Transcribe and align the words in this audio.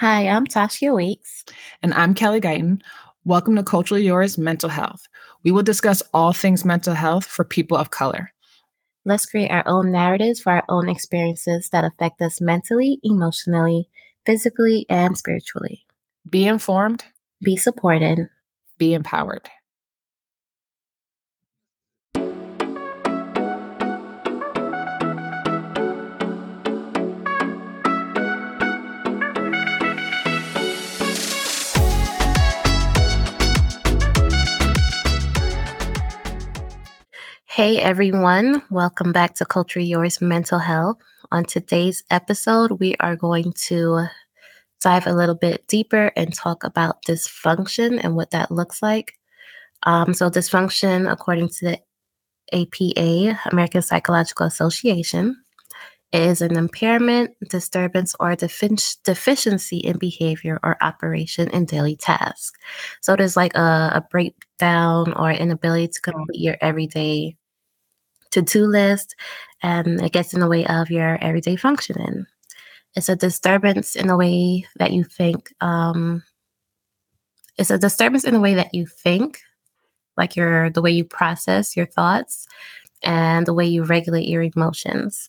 Hi, 0.00 0.28
I'm 0.28 0.46
Tasha 0.46 0.96
Weeks. 0.96 1.44
And 1.82 1.92
I'm 1.92 2.14
Kelly 2.14 2.40
Guyton. 2.40 2.80
Welcome 3.26 3.54
to 3.56 3.62
Culturally 3.62 4.02
Yours 4.02 4.38
Mental 4.38 4.70
Health. 4.70 5.06
We 5.44 5.52
will 5.52 5.62
discuss 5.62 6.02
all 6.14 6.32
things 6.32 6.64
mental 6.64 6.94
health 6.94 7.26
for 7.26 7.44
people 7.44 7.76
of 7.76 7.90
color. 7.90 8.32
Let's 9.04 9.26
create 9.26 9.50
our 9.50 9.62
own 9.66 9.92
narratives 9.92 10.40
for 10.40 10.52
our 10.52 10.64
own 10.70 10.88
experiences 10.88 11.68
that 11.72 11.84
affect 11.84 12.22
us 12.22 12.40
mentally, 12.40 12.98
emotionally, 13.02 13.90
physically, 14.24 14.86
and 14.88 15.18
spiritually. 15.18 15.84
Be 16.30 16.46
informed, 16.46 17.04
be 17.42 17.58
supported, 17.58 18.30
be 18.78 18.94
empowered. 18.94 19.50
Hey 37.60 37.76
everyone, 37.76 38.62
welcome 38.70 39.12
back 39.12 39.34
to 39.34 39.44
Culture 39.44 39.80
Yours 39.80 40.22
Mental 40.22 40.58
Health. 40.58 40.96
On 41.30 41.44
today's 41.44 42.02
episode, 42.10 42.80
we 42.80 42.94
are 43.00 43.16
going 43.16 43.52
to 43.66 44.06
dive 44.80 45.06
a 45.06 45.12
little 45.12 45.34
bit 45.34 45.66
deeper 45.68 46.10
and 46.16 46.32
talk 46.32 46.64
about 46.64 47.04
dysfunction 47.06 48.00
and 48.02 48.16
what 48.16 48.30
that 48.30 48.50
looks 48.50 48.80
like. 48.80 49.12
Um, 49.82 50.14
so, 50.14 50.30
dysfunction, 50.30 51.12
according 51.12 51.50
to 51.50 51.66
the 51.66 51.78
APA, 52.54 53.38
American 53.52 53.82
Psychological 53.82 54.46
Association, 54.46 55.36
is 56.14 56.40
an 56.40 56.56
impairment, 56.56 57.32
disturbance, 57.50 58.16
or 58.18 58.34
defi- 58.36 58.96
deficiency 59.04 59.76
in 59.76 59.98
behavior 59.98 60.58
or 60.62 60.78
operation 60.80 61.50
in 61.50 61.66
daily 61.66 61.96
tasks. 61.96 62.58
So, 63.02 63.16
there's 63.16 63.36
like 63.36 63.54
a, 63.54 63.90
a 63.96 64.06
breakdown 64.10 65.12
or 65.12 65.30
inability 65.30 65.88
to 65.88 66.00
complete 66.00 66.40
your 66.40 66.56
everyday 66.62 67.36
to 68.30 68.42
do 68.42 68.66
list 68.66 69.14
and 69.62 70.00
it 70.00 70.12
gets 70.12 70.34
in 70.34 70.40
the 70.40 70.48
way 70.48 70.66
of 70.66 70.90
your 70.90 71.18
everyday 71.22 71.56
functioning. 71.56 72.26
It's 72.96 73.08
a 73.08 73.16
disturbance 73.16 73.94
in 73.94 74.08
the 74.08 74.16
way 74.16 74.66
that 74.76 74.92
you 74.92 75.04
think. 75.04 75.52
Um, 75.60 76.22
it's 77.56 77.70
a 77.70 77.78
disturbance 77.78 78.24
in 78.24 78.34
the 78.34 78.40
way 78.40 78.54
that 78.54 78.74
you 78.74 78.86
think, 78.86 79.40
like 80.16 80.34
your 80.34 80.70
the 80.70 80.82
way 80.82 80.90
you 80.90 81.04
process 81.04 81.76
your 81.76 81.86
thoughts 81.86 82.46
and 83.02 83.46
the 83.46 83.54
way 83.54 83.66
you 83.66 83.84
regulate 83.84 84.26
your 84.26 84.42
emotions. 84.42 85.28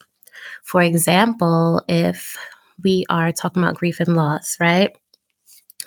For 0.64 0.82
example, 0.82 1.84
if 1.88 2.36
we 2.84 3.06
are 3.10 3.32
talking 3.32 3.62
about 3.62 3.76
grief 3.76 4.00
and 4.00 4.16
loss, 4.16 4.58
right? 4.60 4.96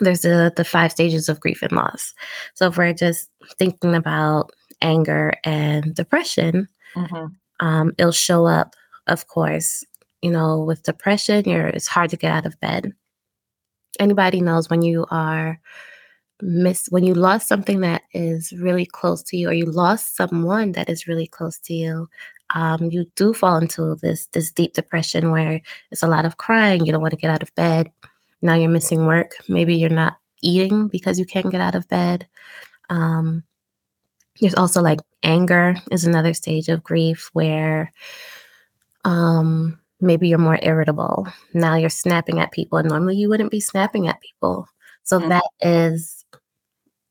There's 0.01 0.23
the, 0.23 0.53
the 0.55 0.65
five 0.65 0.93
stages 0.93 1.29
of 1.29 1.41
grief 1.41 1.63
and 1.63 1.73
loss. 1.73 2.15
So 2.55 2.69
if 2.69 2.77
we're 2.77 2.93
just 2.93 3.31
thinking 3.59 3.95
about 3.95 4.51
anger 4.83 5.35
and 5.45 5.95
depression, 5.95 6.69
Mm-hmm. 6.97 7.67
Um, 7.67 7.93
it'll 7.99 8.13
show 8.13 8.47
up, 8.47 8.75
of 9.07 9.27
course, 9.29 9.85
you 10.23 10.31
know, 10.31 10.61
with 10.61 10.83
depression, 10.83 11.45
you're 11.49 11.69
it's 11.69 11.87
hard 11.87 12.11
to 12.11 12.17
get 12.17 12.33
out 12.33 12.47
of 12.47 12.59
bed. 12.61 12.93
Anybody 14.01 14.41
knows 14.41 14.69
when 14.71 14.83
you 14.83 15.07
are 15.11 15.61
miss 16.43 16.89
when 16.91 17.05
you 17.05 17.15
lost 17.15 17.49
something 17.49 17.81
that 17.81 18.03
is 18.13 18.53
really 18.53 18.85
close 18.85 19.23
to 19.23 19.37
you 19.37 19.49
or 19.49 19.53
you 19.53 19.67
lost 19.67 20.17
someone 20.17 20.73
that 20.73 20.89
is 20.89 21.07
really 21.07 21.27
close 21.27 21.59
to 21.59 21.73
you 21.73 22.09
um, 22.55 22.91
you 22.91 23.07
do 23.15 23.33
fall 23.33 23.57
into 23.57 23.95
this 24.03 24.27
this 24.33 24.51
deep 24.51 24.75
depression 24.75 25.31
where 25.31 25.61
it's 25.91 26.03
a 26.03 26.09
lot 26.09 26.25
of 26.25 26.37
crying 26.37 26.85
you 26.85 26.93
don't 26.93 27.01
want 27.01 27.13
to 27.13 27.21
get 27.21 27.31
out 27.31 27.43
of 27.43 27.55
bed 27.55 27.91
now 28.43 28.55
you're 28.55 28.69
missing 28.69 29.07
work 29.07 29.37
maybe 29.49 29.77
you're 29.77 29.89
not 29.89 30.17
eating 30.43 30.89
because 30.89 31.19
you 31.19 31.25
can't 31.25 31.51
get 31.51 31.61
out 31.61 31.75
of 31.75 31.89
bed 31.89 32.27
um, 32.91 33.43
there's 34.41 34.55
also 34.55 34.83
like 34.83 35.01
anger 35.23 35.77
is 35.91 36.05
another 36.05 36.35
stage 36.35 36.69
of 36.69 36.83
grief 36.83 37.31
where 37.33 37.93
um 39.05 39.79
maybe 40.01 40.29
you're 40.29 40.39
more 40.39 40.59
irritable. 40.63 41.27
Now 41.55 41.77
you're 41.77 41.89
snapping 41.89 42.41
at 42.41 42.53
people 42.53 42.79
and 42.79 42.89
normally 42.89 43.17
you 43.17 43.29
wouldn't 43.29 43.51
be 43.51 43.61
snapping 43.61 44.09
at 44.09 44.21
people. 44.21 44.67
So 45.03 45.19
mm-hmm. 45.19 45.31
that 45.31 45.45
is 45.61 46.25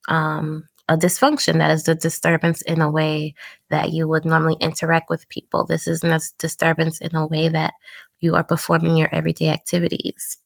um 0.08 0.68
a 0.90 0.98
dysfunction 0.98 1.59
that 1.59 1.72
is 1.72 1.84
the 1.84 1.96
disturbance 1.96 2.62
in 2.64 2.81
a 2.81 2.92
way 2.92 3.34
that 3.69 3.94
you 3.94 4.08
would 4.08 4.25
normally 4.25 4.58
interact 4.59 5.09
with 5.09 5.30
people. 5.30 5.66
This 5.66 5.88
is 5.88 6.03
a 6.03 6.19
disturbance 6.38 7.00
in 7.00 7.16
a 7.16 7.25
way 7.25 7.48
that 7.48 7.74
you 8.19 8.36
are 8.36 8.44
performing 8.44 8.98
your 8.98 9.14
everyday 9.14 9.50
activities. 9.50 10.38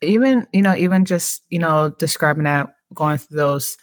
Even, 0.00 0.46
you 0.54 0.62
know, 0.62 0.74
even 0.74 1.04
just, 1.04 1.42
you 1.50 1.58
know, 1.58 1.90
describing 1.98 2.44
that, 2.44 2.68
going 2.94 3.18
through 3.18 3.36
those 3.36 3.76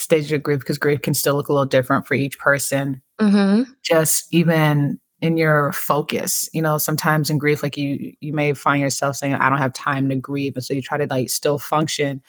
stage 0.00 0.32
of 0.32 0.42
grief 0.42 0.60
because 0.60 0.78
grief 0.78 1.02
can 1.02 1.14
still 1.14 1.34
look 1.34 1.48
a 1.48 1.52
little 1.52 1.66
different 1.66 2.06
for 2.06 2.14
each 2.14 2.38
person. 2.38 3.02
Mm-hmm. 3.20 3.70
Just 3.82 4.32
even 4.32 4.98
in 5.20 5.36
your 5.36 5.72
focus, 5.72 6.48
you 6.54 6.62
know, 6.62 6.78
sometimes 6.78 7.28
in 7.28 7.38
grief, 7.38 7.62
like 7.62 7.76
you 7.76 8.14
you 8.20 8.32
may 8.32 8.54
find 8.54 8.80
yourself 8.80 9.16
saying, 9.16 9.34
"I 9.34 9.48
don't 9.48 9.58
have 9.58 9.74
time 9.74 10.08
to 10.08 10.16
grieve," 10.16 10.56
and 10.56 10.64
so 10.64 10.74
you 10.74 10.82
try 10.82 10.96
to 10.96 11.06
like 11.06 11.28
still 11.28 11.58
function, 11.58 12.22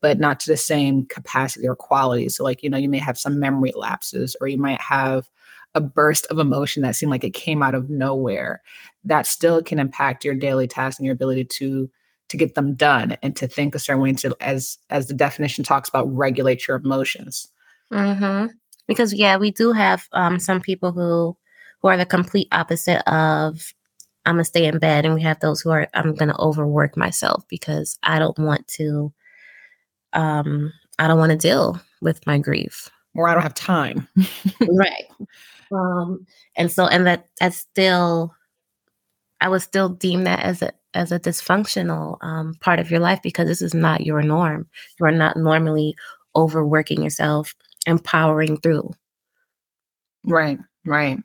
but 0.00 0.18
not 0.18 0.40
to 0.40 0.50
the 0.50 0.56
same 0.56 1.04
capacity 1.06 1.68
or 1.68 1.76
quality. 1.76 2.28
So, 2.30 2.44
like 2.44 2.62
you 2.62 2.70
know, 2.70 2.78
you 2.78 2.88
may 2.88 2.98
have 2.98 3.18
some 3.18 3.38
memory 3.38 3.72
lapses, 3.76 4.34
or 4.40 4.48
you 4.48 4.58
might 4.58 4.80
have 4.80 5.28
a 5.74 5.80
burst 5.82 6.26
of 6.26 6.38
emotion 6.38 6.82
that 6.82 6.96
seemed 6.96 7.10
like 7.10 7.24
it 7.24 7.34
came 7.34 7.62
out 7.62 7.74
of 7.74 7.90
nowhere. 7.90 8.62
That 9.04 9.26
still 9.26 9.62
can 9.62 9.78
impact 9.78 10.24
your 10.24 10.34
daily 10.34 10.66
tasks 10.66 10.98
and 10.98 11.06
your 11.06 11.12
ability 11.12 11.44
to 11.44 11.90
to 12.28 12.36
get 12.36 12.54
them 12.54 12.74
done 12.74 13.16
and 13.22 13.34
to 13.36 13.48
think 13.48 13.74
a 13.74 13.78
certain 13.78 14.02
way 14.02 14.12
to 14.12 14.36
as 14.40 14.78
as 14.90 15.08
the 15.08 15.14
definition 15.14 15.64
talks 15.64 15.88
about 15.88 16.14
regulate 16.14 16.66
your 16.68 16.76
emotions. 16.76 17.48
Mm-hmm. 17.92 18.48
because 18.86 19.14
yeah 19.14 19.38
we 19.38 19.50
do 19.50 19.72
have 19.72 20.06
um, 20.12 20.38
some 20.38 20.60
people 20.60 20.92
who 20.92 21.34
who 21.80 21.88
are 21.88 21.96
the 21.96 22.04
complete 22.04 22.48
opposite 22.52 23.00
of 23.10 23.72
i'm 24.26 24.34
gonna 24.34 24.44
stay 24.44 24.66
in 24.66 24.78
bed 24.78 25.06
and 25.06 25.14
we 25.14 25.22
have 25.22 25.40
those 25.40 25.62
who 25.62 25.70
are 25.70 25.88
i'm 25.94 26.14
gonna 26.14 26.36
overwork 26.38 26.98
myself 26.98 27.44
because 27.48 27.98
i 28.02 28.18
don't 28.18 28.38
want 28.38 28.68
to 28.68 29.10
um 30.12 30.70
i 30.98 31.08
don't 31.08 31.18
want 31.18 31.32
to 31.32 31.38
deal 31.38 31.80
with 32.02 32.26
my 32.26 32.38
grief. 32.38 32.90
Or 33.14 33.26
i 33.26 33.32
don't 33.32 33.42
have 33.42 33.54
time. 33.54 34.06
Right. 34.68 35.06
Um 35.72 36.26
and 36.56 36.70
so 36.70 36.86
and 36.86 37.06
that 37.06 37.26
that's 37.40 37.56
still 37.56 38.34
i 39.40 39.48
would 39.48 39.62
still 39.62 39.88
deem 39.88 40.24
that 40.24 40.40
as 40.40 40.60
a 40.60 40.72
as 40.94 41.12
a 41.12 41.20
dysfunctional 41.20 42.16
um, 42.22 42.54
part 42.60 42.78
of 42.78 42.90
your 42.90 43.00
life 43.00 43.20
because 43.22 43.46
this 43.46 43.62
is 43.62 43.74
not 43.74 44.06
your 44.06 44.22
norm. 44.22 44.66
You 44.98 45.06
are 45.06 45.12
not 45.12 45.36
normally 45.36 45.94
overworking 46.34 47.02
yourself 47.02 47.54
and 47.86 48.02
powering 48.02 48.58
through. 48.58 48.92
Right, 50.24 50.58
right. 50.84 51.18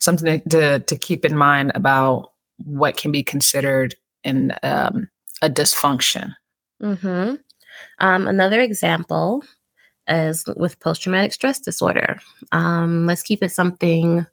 Something 0.00 0.40
to, 0.40 0.48
to, 0.48 0.78
to 0.80 0.96
keep 0.96 1.24
in 1.24 1.36
mind 1.36 1.72
about 1.74 2.32
what 2.64 2.96
can 2.96 3.12
be 3.12 3.22
considered 3.22 3.94
in 4.24 4.52
um, 4.62 5.08
a 5.40 5.48
dysfunction. 5.48 6.34
Mm-hmm. 6.82 7.34
Um, 8.00 8.28
another 8.28 8.60
example 8.60 9.44
is 10.08 10.44
with 10.56 10.80
post 10.80 11.02
traumatic 11.02 11.32
stress 11.32 11.60
disorder. 11.60 12.18
Um, 12.50 13.06
let's 13.06 13.22
keep 13.22 13.42
it 13.42 13.50
something 13.50 14.26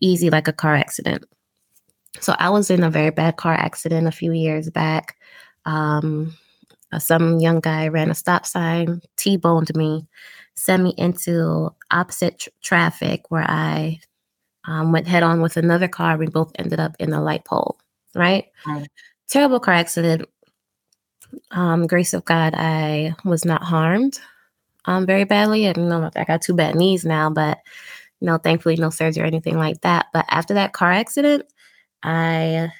easy 0.00 0.30
like 0.30 0.48
a 0.48 0.52
car 0.52 0.74
accident. 0.74 1.24
So 2.18 2.34
I 2.38 2.50
was 2.50 2.70
in 2.70 2.82
a 2.82 2.90
very 2.90 3.10
bad 3.10 3.36
car 3.36 3.54
accident 3.54 4.06
a 4.06 4.12
few 4.12 4.32
years 4.32 4.68
back. 4.70 5.16
Um, 5.64 6.36
uh, 6.92 6.98
some 6.98 7.38
young 7.38 7.60
guy 7.60 7.88
ran 7.88 8.10
a 8.10 8.14
stop 8.14 8.44
sign, 8.44 9.00
T-boned 9.16 9.74
me, 9.76 10.06
sent 10.54 10.82
me 10.82 10.92
into 10.98 11.70
opposite 11.90 12.40
tr- 12.40 12.48
traffic 12.62 13.30
where 13.30 13.48
I 13.48 14.00
um, 14.64 14.90
went 14.92 15.06
head 15.06 15.22
on 15.22 15.40
with 15.40 15.56
another 15.56 15.88
car. 15.88 16.16
We 16.16 16.26
both 16.26 16.52
ended 16.58 16.80
up 16.80 16.96
in 16.98 17.12
a 17.12 17.22
light 17.22 17.44
pole. 17.44 17.78
Right? 18.14 18.46
Terrible 19.28 19.60
car 19.60 19.74
accident. 19.74 20.28
Um, 21.52 21.86
grace 21.86 22.12
of 22.12 22.24
God, 22.24 22.54
I 22.56 23.14
was 23.24 23.44
not 23.44 23.62
harmed 23.62 24.18
um, 24.86 25.06
very 25.06 25.24
badly. 25.24 25.68
I 25.68 25.72
don't 25.72 25.88
know 25.88 26.10
I 26.16 26.24
got 26.24 26.42
two 26.42 26.54
bad 26.54 26.74
knees 26.74 27.04
now, 27.04 27.30
but 27.30 27.58
you 28.20 28.26
know, 28.26 28.38
thankfully 28.38 28.76
no 28.76 28.90
surgery 28.90 29.22
or 29.22 29.26
anything 29.26 29.56
like 29.56 29.80
that. 29.82 30.06
But 30.12 30.26
after 30.28 30.54
that 30.54 30.72
car 30.72 30.90
accident, 30.90 31.44
I 32.02 32.72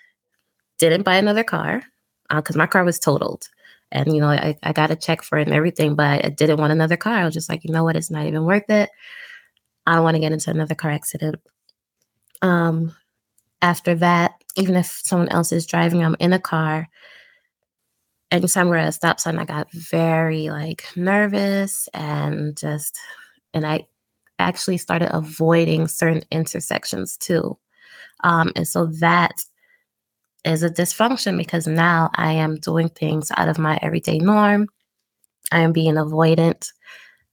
didn't 0.78 1.02
buy 1.02 1.16
another 1.16 1.44
car 1.44 1.82
because 2.28 2.56
uh, 2.56 2.58
my 2.58 2.66
car 2.66 2.84
was 2.84 2.98
totaled. 2.98 3.48
And, 3.92 4.14
you 4.14 4.20
know, 4.20 4.28
I, 4.28 4.56
I 4.62 4.72
got 4.72 4.92
a 4.92 4.96
check 4.96 5.22
for 5.22 5.38
it 5.38 5.48
and 5.48 5.54
everything, 5.54 5.96
but 5.96 6.24
I 6.24 6.28
didn't 6.28 6.58
want 6.58 6.72
another 6.72 6.96
car. 6.96 7.14
I 7.14 7.24
was 7.24 7.34
just 7.34 7.48
like, 7.48 7.64
you 7.64 7.72
know 7.72 7.82
what? 7.82 7.96
It's 7.96 8.10
not 8.10 8.26
even 8.26 8.44
worth 8.44 8.70
it. 8.70 8.88
I 9.86 9.94
don't 9.94 10.04
want 10.04 10.14
to 10.14 10.20
get 10.20 10.32
into 10.32 10.50
another 10.50 10.76
car 10.76 10.92
accident. 10.92 11.36
Um, 12.40 12.94
after 13.62 13.94
that, 13.96 14.32
even 14.56 14.76
if 14.76 14.86
someone 14.86 15.28
else 15.28 15.52
is 15.52 15.66
driving, 15.66 16.04
I'm 16.04 16.16
in 16.20 16.32
a 16.32 16.38
car. 16.38 16.88
Anytime 18.30 18.68
we're 18.68 18.76
at 18.76 18.88
a 18.88 18.92
stop 18.92 19.18
sign, 19.18 19.38
I 19.38 19.44
got 19.44 19.72
very 19.72 20.50
like 20.50 20.84
nervous 20.94 21.88
and 21.92 22.56
just, 22.56 22.96
and 23.52 23.66
I 23.66 23.86
actually 24.38 24.78
started 24.78 25.14
avoiding 25.14 25.88
certain 25.88 26.22
intersections 26.30 27.16
too. 27.16 27.58
Um, 28.22 28.52
and 28.56 28.66
so 28.66 28.86
that 29.00 29.42
is 30.44 30.62
a 30.62 30.70
dysfunction 30.70 31.36
because 31.36 31.66
now 31.66 32.10
I 32.14 32.32
am 32.32 32.56
doing 32.56 32.88
things 32.88 33.30
out 33.36 33.48
of 33.48 33.58
my 33.58 33.78
everyday 33.82 34.18
norm. 34.18 34.68
I 35.52 35.60
am 35.60 35.72
being 35.72 35.94
avoidant. 35.94 36.68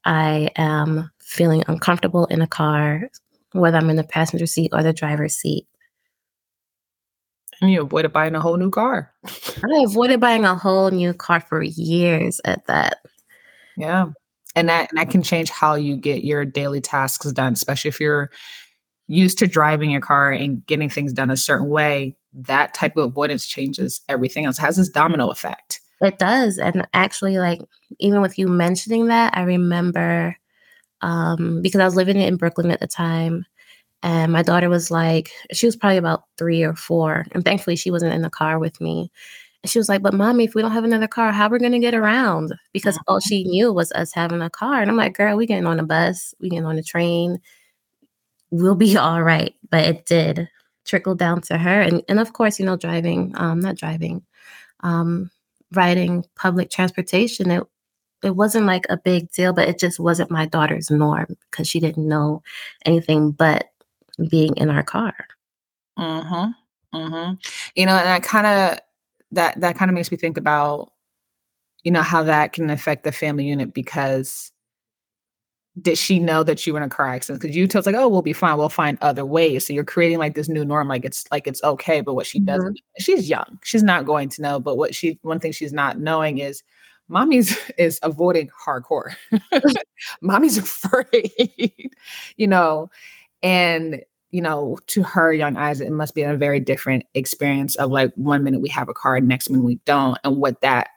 I 0.05 0.49
am 0.55 1.09
feeling 1.19 1.63
uncomfortable 1.67 2.25
in 2.25 2.41
a 2.41 2.47
car, 2.47 3.09
whether 3.51 3.77
I'm 3.77 3.89
in 3.89 3.95
the 3.95 4.03
passenger 4.03 4.45
seat 4.45 4.71
or 4.73 4.83
the 4.83 4.93
driver's 4.93 5.35
seat. 5.35 5.67
And 7.61 7.71
you 7.71 7.81
avoided 7.81 8.13
buying 8.13 8.35
a 8.35 8.39
whole 8.39 8.57
new 8.57 8.69
car. 8.69 9.11
I 9.25 9.83
avoided 9.83 10.19
buying 10.19 10.45
a 10.45 10.55
whole 10.55 10.91
new 10.91 11.13
car 11.13 11.41
for 11.41 11.61
years 11.61 12.39
at 12.45 12.65
that. 12.67 12.99
Yeah. 13.75 14.07
And 14.55 14.69
that 14.69 14.89
and 14.89 14.97
that 14.97 15.09
can 15.09 15.23
change 15.23 15.49
how 15.49 15.75
you 15.75 15.97
get 15.97 16.23
your 16.23 16.45
daily 16.45 16.81
tasks 16.81 17.31
done, 17.31 17.53
especially 17.53 17.89
if 17.89 17.99
you're 17.99 18.31
used 19.07 19.37
to 19.39 19.47
driving 19.47 19.89
your 19.89 20.01
car 20.01 20.31
and 20.31 20.65
getting 20.65 20.89
things 20.89 21.13
done 21.13 21.29
a 21.29 21.37
certain 21.37 21.69
way. 21.69 22.15
That 22.33 22.73
type 22.73 22.97
of 22.97 23.05
avoidance 23.05 23.45
changes 23.45 24.01
everything 24.09 24.45
else. 24.45 24.59
It 24.59 24.63
has 24.63 24.77
this 24.77 24.89
domino 24.89 25.29
effect. 25.29 25.79
It 26.01 26.19
does. 26.19 26.57
And 26.57 26.87
actually, 26.93 27.39
like 27.39 27.61
even 27.99 28.21
with 28.21 28.37
you 28.37 28.47
mentioning 28.47 29.07
that, 29.07 29.35
I 29.35 29.41
remember 29.41 30.35
um, 31.01 31.61
because 31.61 31.79
I 31.79 31.85
was 31.85 31.95
living 31.95 32.17
in 32.17 32.37
Brooklyn 32.37 32.71
at 32.71 32.79
the 32.79 32.87
time 32.87 33.45
and 34.03 34.31
my 34.31 34.43
daughter 34.43 34.69
was 34.69 34.91
like, 34.91 35.31
she 35.51 35.65
was 35.65 35.75
probably 35.75 35.97
about 35.97 36.23
three 36.37 36.63
or 36.63 36.75
four. 36.75 37.25
And 37.31 37.43
thankfully, 37.43 37.75
she 37.75 37.91
wasn't 37.91 38.13
in 38.13 38.21
the 38.21 38.29
car 38.29 38.59
with 38.59 38.79
me. 38.79 39.11
And 39.63 39.71
she 39.71 39.79
was 39.79 39.89
like, 39.89 40.03
But 40.03 40.13
mommy, 40.13 40.43
if 40.43 40.53
we 40.53 40.61
don't 40.61 40.71
have 40.71 40.83
another 40.83 41.07
car, 41.07 41.31
how 41.31 41.47
are 41.47 41.49
we 41.49 41.59
going 41.59 41.71
to 41.71 41.79
get 41.79 41.95
around? 41.95 42.53
Because 42.73 42.99
all 43.07 43.19
she 43.19 43.43
knew 43.43 43.73
was 43.73 43.91
us 43.93 44.13
having 44.13 44.41
a 44.41 44.49
car. 44.49 44.81
And 44.81 44.89
I'm 44.89 44.97
like, 44.97 45.15
Girl, 45.15 45.35
we 45.35 45.47
getting 45.47 45.65
on 45.65 45.79
a 45.79 45.83
bus, 45.83 46.33
we 46.39 46.49
getting 46.49 46.65
on 46.65 46.77
a 46.77 46.83
train. 46.83 47.39
We'll 48.51 48.75
be 48.75 48.97
all 48.97 49.23
right. 49.23 49.55
But 49.69 49.85
it 49.85 50.05
did 50.05 50.49
trickle 50.85 51.15
down 51.15 51.41
to 51.41 51.57
her. 51.57 51.81
And, 51.81 52.03
and 52.07 52.19
of 52.19 52.33
course, 52.33 52.59
you 52.59 52.65
know, 52.65 52.77
driving, 52.77 53.33
um, 53.35 53.59
not 53.59 53.75
driving, 53.75 54.23
um, 54.81 55.31
riding 55.73 56.23
public 56.35 56.69
transportation, 56.69 57.51
it, 57.51 57.63
it 58.23 58.35
wasn't 58.35 58.65
like 58.65 58.85
a 58.89 58.97
big 58.97 59.31
deal, 59.31 59.53
but 59.53 59.67
it 59.67 59.79
just 59.79 59.99
wasn't 59.99 60.31
my 60.31 60.45
daughter's 60.45 60.89
norm 60.89 61.35
because 61.51 61.67
she 61.67 61.79
didn't 61.79 62.07
know 62.07 62.41
anything 62.85 63.31
but 63.31 63.69
being 64.29 64.55
in 64.57 64.69
our 64.69 64.83
car. 64.83 65.13
Mm 65.99 66.23
Mhm. 66.23 66.55
Mm 66.93 67.09
Mhm. 67.09 67.39
You 67.75 67.85
know, 67.85 67.95
and 67.95 68.07
that 68.07 68.23
kind 68.23 68.47
of 68.47 68.79
that 69.31 69.59
that 69.61 69.77
kind 69.77 69.89
of 69.91 69.95
makes 69.95 70.11
me 70.11 70.17
think 70.17 70.37
about 70.37 70.91
you 71.83 71.91
know 71.91 72.01
how 72.01 72.23
that 72.23 72.53
can 72.53 72.69
affect 72.69 73.03
the 73.03 73.11
family 73.11 73.45
unit 73.45 73.73
because 73.73 74.51
did 75.81 75.97
she 75.97 76.19
know 76.19 76.43
that 76.43 76.65
you 76.65 76.73
were 76.73 76.79
in 76.79 76.85
a 76.85 76.89
car 76.89 77.07
accident? 77.07 77.41
Because 77.41 77.55
you 77.55 77.67
told 77.67 77.85
like, 77.85 77.95
oh, 77.95 78.07
we'll 78.07 78.21
be 78.21 78.33
fine. 78.33 78.57
We'll 78.57 78.69
find 78.69 78.97
other 79.01 79.25
ways. 79.25 79.67
So 79.67 79.73
you're 79.73 79.83
creating 79.83 80.17
like 80.17 80.35
this 80.35 80.49
new 80.49 80.65
norm, 80.65 80.87
like 80.87 81.05
it's 81.05 81.25
like 81.31 81.47
it's 81.47 81.63
okay. 81.63 82.01
But 82.01 82.15
what 82.15 82.25
she 82.25 82.39
mm-hmm. 82.39 82.45
doesn't, 82.45 82.79
she's 82.99 83.29
young. 83.29 83.59
She's 83.63 83.83
not 83.83 84.05
going 84.05 84.29
to 84.29 84.41
know. 84.41 84.59
But 84.59 84.77
what 84.77 84.95
she, 84.95 85.19
one 85.21 85.39
thing 85.39 85.51
she's 85.51 85.73
not 85.73 85.99
knowing 85.99 86.39
is, 86.39 86.63
mommy's 87.09 87.57
is 87.77 87.99
avoiding 88.03 88.49
hardcore. 88.65 89.15
mommy's 90.21 90.57
afraid, 90.57 91.91
you 92.37 92.47
know, 92.47 92.89
and 93.43 94.01
you 94.31 94.41
know, 94.41 94.77
to 94.87 95.03
her 95.03 95.31
young 95.31 95.55
eyes, 95.55 95.79
it 95.79 95.91
must 95.91 96.13
be 96.13 96.21
a 96.21 96.35
very 96.35 96.59
different 96.59 97.05
experience 97.13 97.75
of 97.75 97.91
like 97.91 98.11
one 98.15 98.43
minute 98.43 98.59
we 98.59 98.69
have 98.69 98.89
a 98.89 98.93
car, 98.93 99.19
next 99.21 99.49
minute 99.49 99.63
we 99.63 99.75
don't, 99.85 100.17
and 100.23 100.37
what 100.37 100.59
that 100.61 100.89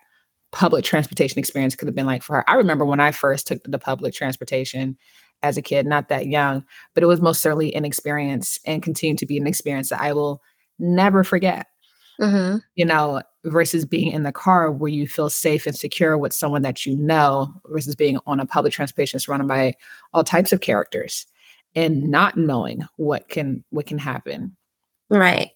public 0.52 0.84
transportation 0.84 1.38
experience 1.38 1.76
could 1.76 1.88
have 1.88 1.94
been 1.94 2.06
like 2.06 2.22
for 2.22 2.36
her. 2.36 2.50
I 2.50 2.54
remember 2.54 2.84
when 2.84 3.00
I 3.00 3.12
first 3.12 3.46
took 3.46 3.62
the 3.64 3.78
public 3.78 4.14
transportation 4.14 4.96
as 5.42 5.56
a 5.56 5.62
kid, 5.62 5.86
not 5.86 6.08
that 6.08 6.26
young, 6.26 6.64
but 6.94 7.02
it 7.02 7.06
was 7.06 7.20
most 7.20 7.40
certainly 7.40 7.74
an 7.74 7.84
experience 7.84 8.58
and 8.66 8.82
continue 8.82 9.16
to 9.16 9.26
be 9.26 9.38
an 9.38 9.46
experience 9.46 9.88
that 9.88 10.00
I 10.00 10.12
will 10.12 10.42
never 10.78 11.24
forget. 11.24 11.66
Mm-hmm. 12.20 12.58
You 12.74 12.84
know, 12.84 13.22
versus 13.44 13.86
being 13.86 14.12
in 14.12 14.24
the 14.24 14.32
car 14.32 14.70
where 14.70 14.90
you 14.90 15.06
feel 15.08 15.30
safe 15.30 15.66
and 15.66 15.74
secure 15.74 16.18
with 16.18 16.34
someone 16.34 16.62
that 16.62 16.84
you 16.84 16.94
know, 16.96 17.52
versus 17.66 17.96
being 17.96 18.18
on 18.26 18.40
a 18.40 18.46
public 18.46 18.72
transportation 18.72 19.18
surrounded 19.18 19.48
by 19.48 19.74
all 20.12 20.22
types 20.22 20.52
of 20.52 20.60
characters 20.60 21.26
and 21.74 22.10
not 22.10 22.36
knowing 22.36 22.82
what 22.96 23.28
can 23.28 23.64
what 23.70 23.86
can 23.86 23.98
happen. 23.98 24.56
Right. 25.08 25.50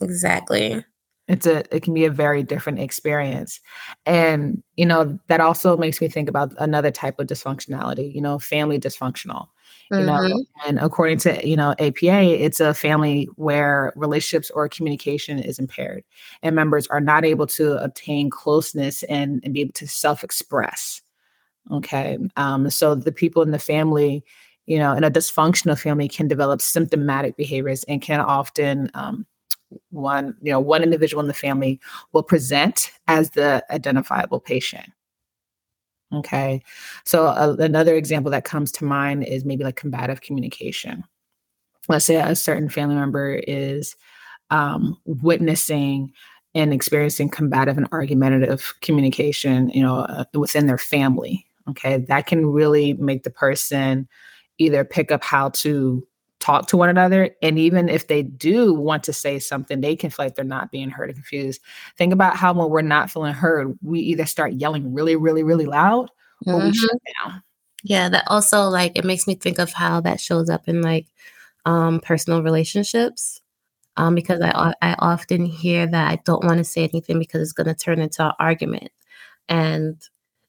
Exactly. 0.00 0.84
It's 1.32 1.46
a 1.46 1.64
it 1.74 1.82
can 1.82 1.94
be 1.94 2.04
a 2.04 2.10
very 2.10 2.42
different 2.42 2.78
experience. 2.78 3.58
And 4.04 4.62
you 4.76 4.84
know, 4.84 5.18
that 5.28 5.40
also 5.40 5.78
makes 5.78 5.98
me 5.98 6.08
think 6.08 6.28
about 6.28 6.52
another 6.58 6.90
type 6.90 7.18
of 7.18 7.26
dysfunctionality, 7.26 8.14
you 8.14 8.20
know, 8.20 8.38
family 8.38 8.78
dysfunctional. 8.78 9.48
You 9.90 9.98
mm-hmm. 9.98 10.28
know, 10.28 10.44
and 10.66 10.78
according 10.78 11.18
to 11.20 11.46
you 11.46 11.56
know 11.56 11.74
APA, 11.78 12.22
it's 12.44 12.60
a 12.60 12.74
family 12.74 13.30
where 13.36 13.94
relationships 13.96 14.50
or 14.50 14.68
communication 14.68 15.38
is 15.38 15.58
impaired, 15.58 16.04
and 16.42 16.54
members 16.54 16.86
are 16.88 17.00
not 17.00 17.24
able 17.24 17.46
to 17.48 17.82
obtain 17.82 18.28
closeness 18.28 19.02
and, 19.04 19.40
and 19.42 19.54
be 19.54 19.62
able 19.62 19.72
to 19.72 19.88
self-express. 19.88 21.00
Okay, 21.70 22.18
um, 22.36 22.68
so 22.68 22.94
the 22.94 23.12
people 23.12 23.42
in 23.42 23.52
the 23.52 23.58
family, 23.58 24.22
you 24.66 24.78
know, 24.78 24.92
in 24.92 25.04
a 25.04 25.10
dysfunctional 25.10 25.78
family 25.78 26.08
can 26.08 26.28
develop 26.28 26.60
symptomatic 26.60 27.36
behaviors 27.36 27.84
and 27.84 28.02
can 28.02 28.20
often 28.20 28.90
um, 28.94 29.26
one, 29.90 30.36
you 30.42 30.52
know, 30.52 30.60
one 30.60 30.82
individual 30.82 31.20
in 31.20 31.28
the 31.28 31.34
family 31.34 31.80
will 32.12 32.22
present 32.22 32.90
as 33.08 33.30
the 33.30 33.64
identifiable 33.70 34.40
patient. 34.40 34.88
Okay. 36.12 36.62
So 37.04 37.26
uh, 37.26 37.56
another 37.58 37.94
example 37.94 38.30
that 38.32 38.44
comes 38.44 38.70
to 38.72 38.84
mind 38.84 39.24
is 39.24 39.44
maybe 39.44 39.64
like 39.64 39.76
combative 39.76 40.20
communication. 40.20 41.04
Let's 41.88 42.04
say 42.04 42.16
a 42.16 42.36
certain 42.36 42.68
family 42.68 42.94
member 42.94 43.34
is 43.46 43.96
um, 44.50 44.98
witnessing 45.04 46.12
and 46.54 46.74
experiencing 46.74 47.30
combative 47.30 47.78
and 47.78 47.88
argumentative 47.92 48.74
communication, 48.82 49.70
you 49.70 49.82
know, 49.82 50.00
uh, 50.00 50.24
within 50.34 50.66
their 50.66 50.78
family. 50.78 51.46
Okay. 51.70 51.96
That 51.96 52.26
can 52.26 52.46
really 52.46 52.92
make 52.94 53.22
the 53.22 53.30
person 53.30 54.06
either 54.58 54.84
pick 54.84 55.10
up 55.10 55.24
how 55.24 55.48
to 55.48 56.06
talk 56.42 56.66
to 56.66 56.76
one 56.76 56.88
another. 56.88 57.30
And 57.40 57.58
even 57.58 57.88
if 57.88 58.08
they 58.08 58.22
do 58.22 58.74
want 58.74 59.04
to 59.04 59.12
say 59.12 59.38
something, 59.38 59.80
they 59.80 59.94
can 59.94 60.10
feel 60.10 60.26
like 60.26 60.34
they're 60.34 60.44
not 60.44 60.72
being 60.72 60.90
heard 60.90 61.08
and 61.08 61.16
confused. 61.16 61.60
Think 61.96 62.12
about 62.12 62.36
how 62.36 62.52
when 62.52 62.68
we're 62.68 62.82
not 62.82 63.10
feeling 63.10 63.32
heard, 63.32 63.78
we 63.80 64.00
either 64.00 64.26
start 64.26 64.54
yelling 64.54 64.92
really, 64.92 65.16
really, 65.16 65.42
really 65.42 65.66
loud 65.66 66.10
or 66.46 66.54
mm-hmm. 66.54 66.66
we 66.66 66.74
shut 66.74 66.90
down. 67.22 67.42
Yeah, 67.84 68.08
that 68.08 68.24
also 68.26 68.68
like 68.68 68.92
it 68.96 69.04
makes 69.04 69.26
me 69.26 69.34
think 69.34 69.58
of 69.58 69.72
how 69.72 70.00
that 70.00 70.20
shows 70.20 70.50
up 70.50 70.68
in 70.68 70.82
like 70.82 71.06
um 71.64 72.00
personal 72.00 72.42
relationships. 72.42 73.40
Um, 73.96 74.14
because 74.14 74.40
I 74.40 74.74
I 74.80 74.96
often 74.98 75.44
hear 75.44 75.86
that 75.86 76.10
I 76.10 76.16
don't 76.24 76.44
want 76.44 76.58
to 76.58 76.64
say 76.64 76.84
anything 76.84 77.18
because 77.18 77.42
it's 77.42 77.52
going 77.52 77.66
to 77.66 77.74
turn 77.74 78.00
into 78.00 78.24
an 78.24 78.32
argument, 78.38 78.90
and 79.48 80.00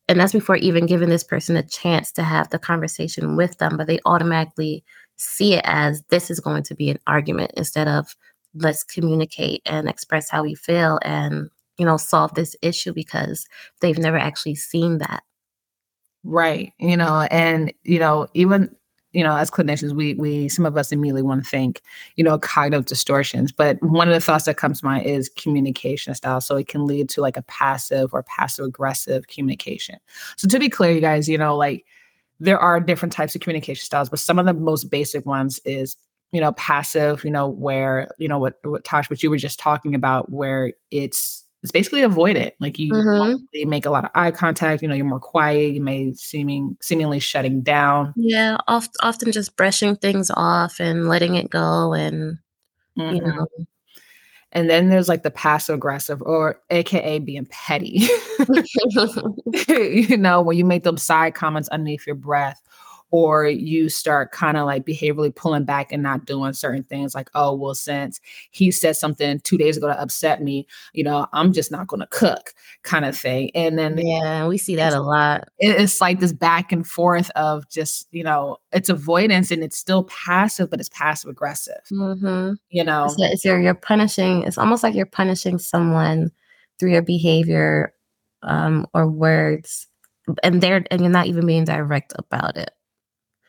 and 0.08 0.20
that's 0.20 0.34
before 0.34 0.56
even 0.58 0.86
giving 0.86 1.10
this 1.10 1.24
person 1.24 1.58
a 1.58 1.63
chance 1.63 2.12
to 2.13 2.24
have 2.24 2.50
the 2.50 2.60
conversation 2.60 3.36
with 3.36 3.58
them 3.58 3.77
but 3.77 3.88
they 3.88 4.00
automatically 4.06 4.84
see 5.17 5.53
it 5.53 5.62
as 5.65 6.01
this 6.10 6.29
is 6.29 6.39
going 6.39 6.63
to 6.63 6.75
be 6.75 6.89
an 6.89 7.00
argument 7.08 7.51
instead 7.55 7.88
of 7.88 8.15
let's 8.55 8.84
communicate 8.84 9.62
and 9.65 9.88
express 9.88 10.29
how 10.29 10.43
we 10.43 10.55
feel 10.55 11.00
and 11.03 11.50
you 11.77 11.86
know 11.86 11.98
solve 11.98 12.34
this 12.36 12.55
issue 12.62 12.93
because 12.93 13.46
they've 13.79 13.98
never 13.98 14.17
actually 14.17 14.55
seen 14.55 15.00
that 15.00 15.24
right 16.24 16.74
you 16.79 16.96
know 16.98 17.27
and 17.32 17.74
you 17.84 18.00
know 18.00 18.27
even 18.34 18.75
you 19.13 19.24
know, 19.24 19.38
as 19.38 19.51
clinicians, 19.51 19.93
we 19.93 20.15
we 20.15 20.50
some 20.50 20.65
of 20.65 20.75
us 20.75 20.91
immediately 20.91 21.22
want 21.22 21.43
to 21.43 21.50
think, 21.50 21.82
you 22.15 22.24
know, 22.24 22.38
cognitive 22.39 22.86
distortions. 22.86 23.51
But 23.51 23.82
one 23.82 24.08
of 24.08 24.13
the 24.13 24.20
thoughts 24.20 24.46
that 24.46 24.58
comes 24.58 24.79
to 24.79 24.86
mind 24.86 25.05
is 25.05 25.29
communication 25.29 26.13
style. 26.15 26.41
So 26.41 26.58
it 26.58 26.67
can 26.67 26.88
lead 26.88 27.10
to 27.10 27.22
like 27.22 27.38
a 27.38 27.43
passive 27.43 28.13
or 28.13 28.24
passive 28.24 28.65
aggressive 28.65 29.27
communication. 29.27 30.00
So 30.36 30.48
to 30.48 30.60
be 30.60 30.67
clear, 30.67 30.91
you 30.91 31.01
guys, 31.01 31.29
you 31.29 31.38
know, 31.38 31.55
like 31.55 31.86
there 32.40 32.60
are 32.60 32.80
different 32.80 33.13
types 33.13 33.36
of 33.36 33.42
communication 33.42 33.84
styles, 33.84 34.10
but 34.10 34.20
some 34.20 34.40
of 34.40 34.46
the 34.46 34.54
most 34.54 34.86
basic 34.86 35.25
ones 35.25 35.60
is 35.66 35.96
you 36.32 36.42
know 36.42 36.52
passive, 36.54 37.24
you 37.24 37.32
know, 37.32 37.48
where 37.48 38.10
you 38.18 38.28
know 38.28 38.40
what 38.40 38.56
what 38.63 38.84
Tosh, 38.84 39.10
what 39.10 39.24
you 39.24 39.30
were 39.30 39.38
just 39.38 39.60
talking 39.60 39.96
about, 39.96 40.32
where 40.32 40.74
it's 40.92 41.44
it's 41.62 41.72
basically 41.72 42.02
avoid 42.02 42.36
it. 42.36 42.56
Like 42.60 42.78
you 42.78 42.92
mm-hmm. 42.92 43.70
make 43.70 43.86
a 43.86 43.90
lot 43.90 44.04
of 44.04 44.12
eye 44.16 44.32
contact. 44.32 44.82
You 44.82 44.90
know, 44.90 44.96
you're 44.96 45.06
more 45.06 45.20
quiet. 45.20 45.74
You 45.74 45.82
may 45.82 46.13
seeming 46.13 46.75
seemingly 46.82 47.20
shutting 47.20 47.62
down. 47.62 48.13
Yeah, 48.18 48.58
oft, 48.68 48.98
often 49.02 49.32
just 49.32 49.56
brushing 49.56 49.96
things 49.96 50.30
off 50.36 50.82
and 50.82 51.08
letting 51.08 51.36
it 51.36 51.50
go, 51.50 51.94
and 51.94 52.40
mm-hmm. 53.00 53.16
you 53.16 53.22
know. 53.22 53.48
And 54.53 54.69
then 54.69 54.89
there's 54.89 55.10
like 55.10 55.24
the 55.24 55.31
passive 55.31 55.75
aggressive, 55.75 56.22
or 56.22 56.62
AKA 56.69 57.19
being 57.19 57.48
petty. 57.48 58.07
you 59.67 60.17
know, 60.17 60.41
when 60.41 60.57
you 60.57 60.63
make 60.63 60.83
those 60.83 61.03
side 61.03 61.36
comments 61.36 61.69
underneath 61.69 62.07
your 62.07 62.15
breath, 62.15 62.62
or 63.13 63.46
you 63.46 63.89
start 63.89 64.32
kind 64.32 64.58
of 64.58 64.65
like 64.65 64.84
behaviorally 64.88 65.34
pulling 65.34 65.63
back 65.63 65.91
and 65.91 66.01
not 66.01 66.25
doing 66.25 66.51
certain 66.51 66.82
things 66.84 67.13
like 67.13 67.29
oh 67.36 67.53
well 67.53 67.75
since 67.75 68.20
he 68.50 68.72
said 68.72 68.96
something 68.98 69.39
two 69.41 69.55
days 69.55 69.77
ago 69.77 69.86
to 69.86 70.01
upset 70.01 70.41
me 70.41 70.65
you 70.93 71.03
know 71.03 71.27
i'm 71.32 71.53
just 71.53 71.72
not 71.72 71.86
going 71.86 72.00
to 72.00 72.08
cook 72.08 72.55
kind 72.82 73.05
of 73.05 73.15
thing 73.15 73.51
and 73.53 73.77
then 73.77 74.00
yeah 74.00 74.48
we 74.48 74.58
see 74.58 74.75
that 74.75 74.93
a 74.93 75.00
lot. 75.00 75.48
it's 75.60 76.01
like 76.01 76.20
this 76.20 76.34
back 76.34 76.72
and 76.72 76.88
forth 76.88 77.29
of 77.36 77.70
just 77.70 78.08
you 78.12 78.24
know 78.24 78.58
it's 78.72 78.89
avoidance 78.89 79.51
and 79.51 79.63
it's 79.63 79.77
still 79.77 80.05
passive 80.05 80.70
but 80.72 80.79
it's 80.79 80.89
passive 80.89 81.29
aggressive 81.29 81.82
mm-hmm. 81.91 82.53
you 82.72 82.84
know? 82.84 83.05
It's, 83.05 83.15
it's 83.20 83.46
you're, 83.46 83.62
you're 83.62 83.75
punishing 83.75 84.41
it's 84.41 84.58
almost 84.58 84.82
like 84.82 84.96
you're 84.96 85.05
punishing 85.05 85.60
someone 85.60 86.32
through 86.79 86.93
your 86.93 87.03
behavior 87.03 87.93
um, 88.41 88.88
or 88.96 89.08
words 89.08 89.88
and 90.41 90.62
they're 90.62 90.84
and 90.89 91.01
you're 91.01 91.12
not 91.12 91.27
even 91.27 91.46
being 91.46 91.63
direct 91.63 92.13
about 92.17 92.58
it 92.58 92.72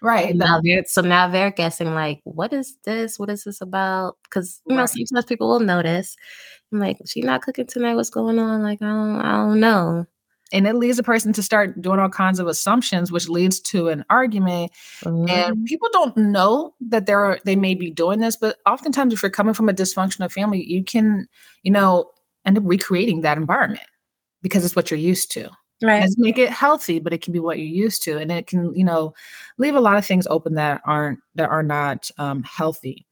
Right. 0.05 0.37
Now 0.37 0.61
so 0.87 1.01
now 1.01 1.29
they're 1.29 1.51
guessing 1.51 1.95
like, 1.95 2.21
what 2.25 2.53
is 2.53 2.77
this? 2.85 3.19
What 3.19 3.31
is 3.31 3.45
this 3.45 3.63
about? 3.63 4.19
Because 4.25 4.61
you 4.67 4.77
right. 4.77 4.83
know, 4.83 4.87
sometimes 4.87 5.25
people 5.25 5.49
will 5.49 5.61
notice. 5.61 6.15
I'm 6.71 6.79
like, 6.79 6.99
she 7.07 7.23
not 7.23 7.41
cooking 7.41 7.67
tonight. 7.67 7.95
What's 7.95 8.11
going 8.11 8.39
on? 8.39 8.63
Like, 8.63 8.83
I 8.83 8.87
don't, 8.87 9.17
I 9.17 9.33
don't 9.33 9.61
know. 9.61 10.05
And 10.53 10.67
it 10.67 10.75
leads 10.75 10.99
a 10.99 11.03
person 11.03 11.33
to 11.33 11.43
start 11.43 11.81
doing 11.81 11.99
all 11.99 12.11
kinds 12.11 12.39
of 12.39 12.47
assumptions, 12.47 13.11
which 13.11 13.31
leads 13.31 13.61
to 13.61 13.89
an 13.89 14.05
argument. 14.11 14.73
Mm-hmm. 15.01 15.31
And 15.31 15.65
people 15.65 15.89
don't 15.91 16.15
know 16.19 16.75
that 16.83 17.07
they're 17.07 17.41
they 17.47 17.57
may 17.57 17.75
be 17.75 17.91
doing 17.91 18.21
this, 18.21 18.37
but 18.37 18.59
oftentimes 18.67 19.15
if 19.15 19.23
you're 19.23 19.31
coming 19.31 19.55
from 19.55 19.71
a 19.71 19.73
dysfunctional 19.73 20.31
family, 20.31 20.63
you 20.63 20.85
can, 20.85 21.29
you 21.63 21.73
know, 21.73 22.11
end 22.45 22.59
up 22.59 22.65
recreating 22.67 23.23
that 23.23 23.39
environment 23.39 23.87
because 24.43 24.67
it's 24.67 24.77
what 24.77 24.91
you're 24.91 25.01
used 25.01 25.31
to. 25.33 25.49
Right. 25.85 26.09
make 26.17 26.39
it 26.39 26.51
healthy, 26.51 26.99
but 26.99 27.13
it 27.13 27.21
can 27.21 27.33
be 27.33 27.41
what 27.41 27.59
you're 27.59 27.67
used 27.67 28.03
to. 28.05 28.17
And 28.19 28.33
it 28.33 28.47
can, 28.47 28.75
you 28.75 28.85
know, 28.85 29.13
leave 29.59 29.75
a 29.75 29.81
lot 29.81 29.97
of 29.99 30.07
things 30.07 30.27
open 30.31 30.55
that 30.55 30.81
aren't 30.87 31.19
that 31.35 31.51
are 31.51 31.63
not 31.63 32.11
um, 32.17 32.43
healthy. 32.45 33.07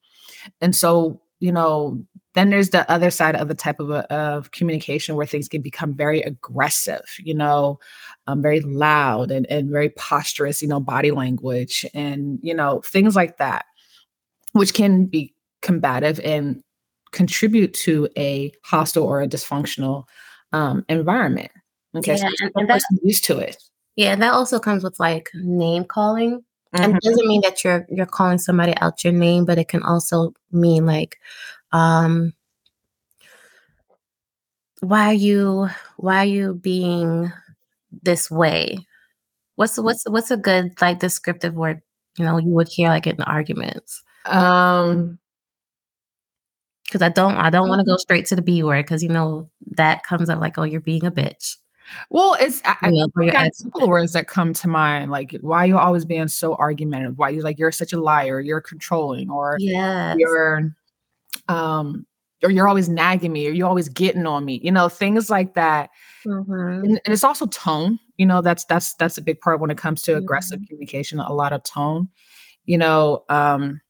And 0.60 0.74
so, 0.76 1.20
you 1.40 1.52
know, 1.52 2.02
then 2.34 2.50
there's 2.50 2.70
the 2.70 2.90
other 2.90 3.10
side 3.10 3.36
of 3.36 3.48
the 3.48 3.54
type 3.54 3.80
of, 3.80 3.90
uh, 3.90 4.06
of 4.10 4.52
communication 4.52 5.16
where 5.16 5.26
things 5.26 5.48
can 5.48 5.62
become 5.62 5.94
very 5.94 6.22
aggressive, 6.22 7.04
you 7.20 7.34
know, 7.34 7.80
um, 8.26 8.42
very 8.42 8.60
loud 8.60 9.30
and, 9.30 9.46
and 9.50 9.70
very 9.70 9.90
posturous, 9.90 10.62
you 10.62 10.68
know, 10.68 10.80
body 10.80 11.10
language 11.10 11.86
and, 11.94 12.38
you 12.42 12.54
know, 12.54 12.80
things 12.84 13.16
like 13.16 13.38
that, 13.38 13.66
which 14.52 14.74
can 14.74 15.06
be 15.06 15.34
combative 15.62 16.20
and 16.20 16.62
contribute 17.12 17.74
to 17.74 18.08
a 18.18 18.52
hostile 18.64 19.04
or 19.04 19.22
a 19.22 19.28
dysfunctional 19.28 20.04
um, 20.52 20.84
environment. 20.88 21.50
Okay, 21.94 22.16
yeah, 22.16 22.28
so 22.36 22.48
and 22.56 22.68
that's 22.68 22.84
used 23.02 23.24
to 23.24 23.38
it. 23.38 23.62
Yeah, 23.96 24.16
that 24.16 24.32
also 24.32 24.58
comes 24.58 24.82
with 24.82 24.98
like 24.98 25.30
name 25.34 25.84
calling. 25.84 26.42
Mm-hmm. 26.74 26.84
And 26.84 26.96
it 26.96 27.02
doesn't 27.02 27.28
mean 27.28 27.42
that 27.42 27.62
you're 27.64 27.86
you're 27.90 28.06
calling 28.06 28.38
somebody 28.38 28.74
out 28.80 29.04
your 29.04 29.12
name, 29.12 29.44
but 29.44 29.58
it 29.58 29.68
can 29.68 29.82
also 29.82 30.32
mean 30.50 30.86
like, 30.86 31.18
um, 31.72 32.32
why 34.82 35.06
are 35.06 35.14
you 35.14 35.68
why 35.96 36.22
are 36.22 36.26
you 36.26 36.54
being 36.54 37.32
this 38.02 38.30
way? 38.30 38.86
What's 39.56 39.78
what's 39.78 40.04
what's 40.08 40.30
a 40.30 40.36
good 40.36 40.72
like 40.80 40.98
descriptive 40.98 41.54
word 41.54 41.82
you 42.18 42.24
know 42.24 42.38
you 42.38 42.50
would 42.50 42.68
hear 42.68 42.88
like 42.88 43.06
in 43.06 43.22
arguments? 43.22 44.02
Um 44.24 45.18
because 46.84 47.00
I 47.00 47.10
don't 47.10 47.36
I 47.36 47.48
don't 47.50 47.68
want 47.68 47.80
to 47.80 47.86
go 47.86 47.96
straight 47.96 48.26
to 48.26 48.36
the 48.36 48.42
B 48.42 48.62
word 48.62 48.84
because 48.84 49.02
you 49.02 49.08
know 49.08 49.48
that 49.76 50.04
comes 50.04 50.28
up 50.28 50.40
like 50.40 50.58
oh 50.58 50.64
you're 50.64 50.80
being 50.80 51.06
a 51.06 51.12
bitch. 51.12 51.56
Well, 52.10 52.36
it's 52.40 52.62
I, 52.64 52.90
yeah, 52.90 53.06
I 53.16 53.30
got 53.30 53.46
a 53.46 53.70
couple 53.70 53.88
words 53.88 54.12
that 54.12 54.28
come 54.28 54.52
to 54.54 54.68
mind, 54.68 55.10
like 55.10 55.36
why 55.40 55.64
you 55.64 55.78
always 55.78 56.04
being 56.04 56.28
so 56.28 56.54
argumentative, 56.56 57.18
why 57.18 57.30
you 57.30 57.42
like 57.42 57.58
you're 57.58 57.72
such 57.72 57.92
a 57.92 58.00
liar, 58.00 58.40
you're 58.40 58.60
controlling, 58.60 59.30
or 59.30 59.56
yeah, 59.58 60.14
you're 60.16 60.74
um 61.48 62.06
or 62.42 62.50
you're 62.50 62.68
always 62.68 62.88
nagging 62.88 63.32
me, 63.32 63.46
or 63.46 63.52
you're 63.52 63.68
always 63.68 63.88
getting 63.88 64.26
on 64.26 64.44
me, 64.44 64.60
you 64.62 64.72
know, 64.72 64.88
things 64.88 65.30
like 65.30 65.54
that. 65.54 65.90
Mm-hmm. 66.26 66.52
And, 66.52 66.84
and, 66.84 67.00
it's 67.06 67.24
also 67.24 67.46
tone, 67.46 67.98
you 68.16 68.26
know, 68.26 68.42
that's 68.42 68.64
that's 68.64 68.94
that's 68.94 69.18
a 69.18 69.22
big 69.22 69.40
part 69.40 69.60
when 69.60 69.70
it 69.70 69.78
comes 69.78 70.02
to 70.02 70.12
mm-hmm. 70.12 70.18
aggressive 70.18 70.60
communication, 70.68 71.20
a 71.20 71.32
lot 71.32 71.52
of 71.52 71.62
tone, 71.62 72.08
you 72.64 72.78
know, 72.78 73.24
um, 73.28 73.80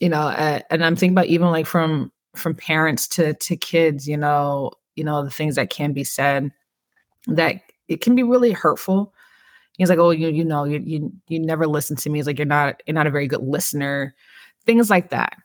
you 0.00 0.08
know, 0.08 0.22
uh, 0.22 0.60
and 0.70 0.84
I'm 0.84 0.96
thinking 0.96 1.14
about 1.14 1.26
even 1.26 1.50
like 1.50 1.66
from 1.66 2.12
from 2.34 2.54
parents 2.54 3.08
to 3.08 3.34
to 3.34 3.56
kids, 3.56 4.08
you 4.08 4.16
know, 4.16 4.72
you 4.94 5.04
know, 5.04 5.24
the 5.24 5.30
things 5.30 5.54
that 5.56 5.70
can 5.70 5.92
be 5.92 6.04
said 6.04 6.50
that 7.26 7.60
it 7.88 8.00
can 8.00 8.14
be 8.14 8.22
really 8.22 8.52
hurtful. 8.52 9.12
He's 9.76 9.90
like, 9.90 9.98
oh, 9.98 10.10
you 10.10 10.28
you 10.28 10.44
know, 10.44 10.64
you 10.64 10.82
you 10.84 11.12
you 11.28 11.38
never 11.38 11.66
listen 11.66 11.96
to 11.96 12.10
me. 12.10 12.18
He's 12.18 12.26
like, 12.26 12.38
you're 12.38 12.46
not 12.46 12.82
you're 12.86 12.94
not 12.94 13.06
a 13.06 13.10
very 13.10 13.26
good 13.26 13.42
listener. 13.42 14.14
Things 14.64 14.90
like 14.90 15.10
that. 15.10 15.36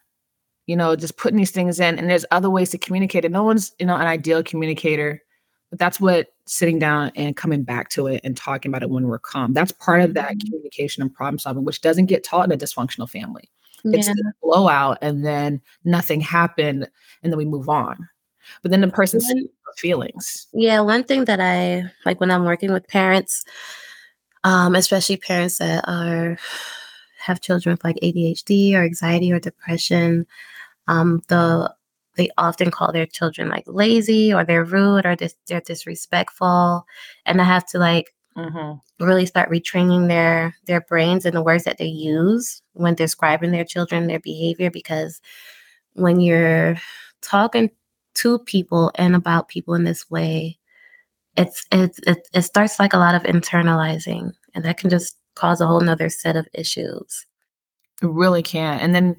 You 0.67 0.75
know, 0.75 0.95
just 0.95 1.17
putting 1.17 1.37
these 1.37 1.51
things 1.51 1.79
in, 1.79 1.99
and 1.99 2.09
there's 2.09 2.25
other 2.31 2.49
ways 2.49 2.69
to 2.69 2.77
communicate. 2.77 3.25
And 3.25 3.33
no 3.33 3.43
one's 3.43 3.73
you 3.79 3.85
know 3.85 3.95
an 3.95 4.07
ideal 4.07 4.41
communicator, 4.43 5.21
but 5.69 5.79
that's 5.79 5.99
what 5.99 6.27
sitting 6.45 6.79
down 6.79 7.11
and 7.15 7.35
coming 7.35 7.63
back 7.63 7.89
to 7.89 8.07
it 8.07 8.21
and 8.23 8.35
talking 8.35 8.71
about 8.71 8.83
it 8.83 8.89
when 8.89 9.07
we're 9.07 9.19
calm. 9.19 9.53
That's 9.53 9.71
part 9.73 10.01
of 10.01 10.13
that 10.13 10.31
mm-hmm. 10.31 10.47
communication 10.47 11.01
and 11.01 11.13
problem 11.13 11.39
solving, 11.39 11.65
which 11.65 11.81
doesn't 11.81 12.05
get 12.05 12.23
taught 12.23 12.45
in 12.45 12.51
a 12.51 12.57
dysfunctional 12.57 13.09
family. 13.09 13.49
Yeah. 13.83 13.97
It's 13.97 14.07
the 14.07 14.33
blowout, 14.41 14.97
and 15.01 15.25
then 15.25 15.61
nothing 15.83 16.21
happened, 16.21 16.87
and 17.23 17.33
then 17.33 17.37
we 17.37 17.45
move 17.45 17.67
on. 17.67 18.07
But 18.61 18.71
then 18.71 18.81
the 18.81 18.87
person's 18.87 19.31
feelings. 19.77 20.47
Yeah, 20.53 20.81
one 20.81 21.03
thing 21.03 21.25
that 21.25 21.39
I 21.39 21.83
like 22.05 22.19
when 22.19 22.31
I'm 22.31 22.45
working 22.45 22.71
with 22.71 22.87
parents, 22.87 23.43
um, 24.43 24.75
especially 24.75 25.17
parents 25.17 25.57
that 25.59 25.83
are 25.87 26.37
have 27.19 27.41
children 27.41 27.73
with 27.73 27.83
like 27.83 27.97
ADHD 28.01 28.73
or 28.73 28.83
anxiety 28.83 29.31
or 29.31 29.39
depression, 29.39 30.25
um, 30.87 31.21
the 31.27 31.73
they 32.17 32.29
often 32.37 32.71
call 32.71 32.91
their 32.91 33.05
children 33.05 33.47
like 33.49 33.63
lazy 33.67 34.33
or 34.33 34.43
they're 34.43 34.65
rude 34.65 35.05
or 35.05 35.15
dis- 35.15 35.35
they're 35.47 35.61
disrespectful, 35.61 36.85
and 37.25 37.41
I 37.41 37.45
have 37.45 37.65
to 37.67 37.79
like 37.79 38.13
mm-hmm. 38.37 39.03
really 39.03 39.25
start 39.25 39.49
retraining 39.49 40.07
their 40.07 40.55
their 40.65 40.81
brains 40.81 41.25
and 41.25 41.35
the 41.35 41.43
words 41.43 41.63
that 41.63 41.77
they 41.77 41.85
use 41.85 42.61
when 42.73 42.95
describing 42.95 43.51
their 43.51 43.65
children, 43.65 44.07
their 44.07 44.19
behavior, 44.19 44.71
because 44.71 45.21
when 45.93 46.19
you're 46.19 46.77
talking 47.21 47.69
to 48.15 48.39
people 48.39 48.91
and 48.95 49.15
about 49.15 49.49
people 49.49 49.73
in 49.73 49.83
this 49.83 50.09
way, 50.09 50.57
it's 51.37 51.65
it's 51.71 51.99
it, 52.05 52.27
it 52.33 52.41
starts 52.41 52.79
like 52.79 52.93
a 52.93 52.97
lot 52.97 53.15
of 53.15 53.23
internalizing, 53.23 54.31
and 54.53 54.65
that 54.65 54.77
can 54.77 54.89
just 54.89 55.17
cause 55.35 55.61
a 55.61 55.67
whole 55.67 55.81
nother 55.81 56.09
set 56.09 56.35
of 56.35 56.47
issues. 56.53 57.25
It 58.01 58.09
really 58.09 58.43
can, 58.43 58.79
and 58.79 58.93
then 58.93 59.15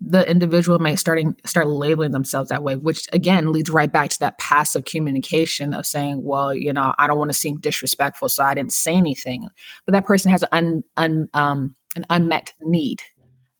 the 0.00 0.28
individual 0.30 0.78
might 0.78 0.96
starting 0.98 1.34
start 1.44 1.68
labeling 1.68 2.12
themselves 2.12 2.50
that 2.50 2.62
way, 2.62 2.76
which 2.76 3.08
again 3.12 3.52
leads 3.52 3.70
right 3.70 3.90
back 3.90 4.10
to 4.10 4.18
that 4.20 4.38
passive 4.38 4.84
communication 4.84 5.74
of 5.74 5.86
saying, 5.86 6.22
"Well, 6.22 6.54
you 6.54 6.72
know, 6.72 6.94
I 6.98 7.06
don't 7.06 7.18
want 7.18 7.30
to 7.30 7.38
seem 7.38 7.58
disrespectful, 7.58 8.28
so 8.28 8.44
I 8.44 8.54
didn't 8.54 8.72
say 8.72 8.94
anything." 8.94 9.48
But 9.84 9.92
that 9.92 10.06
person 10.06 10.30
has 10.30 10.44
an 10.52 10.84
un, 10.96 11.28
um, 11.34 11.74
an 11.96 12.06
unmet 12.10 12.52
need 12.60 13.02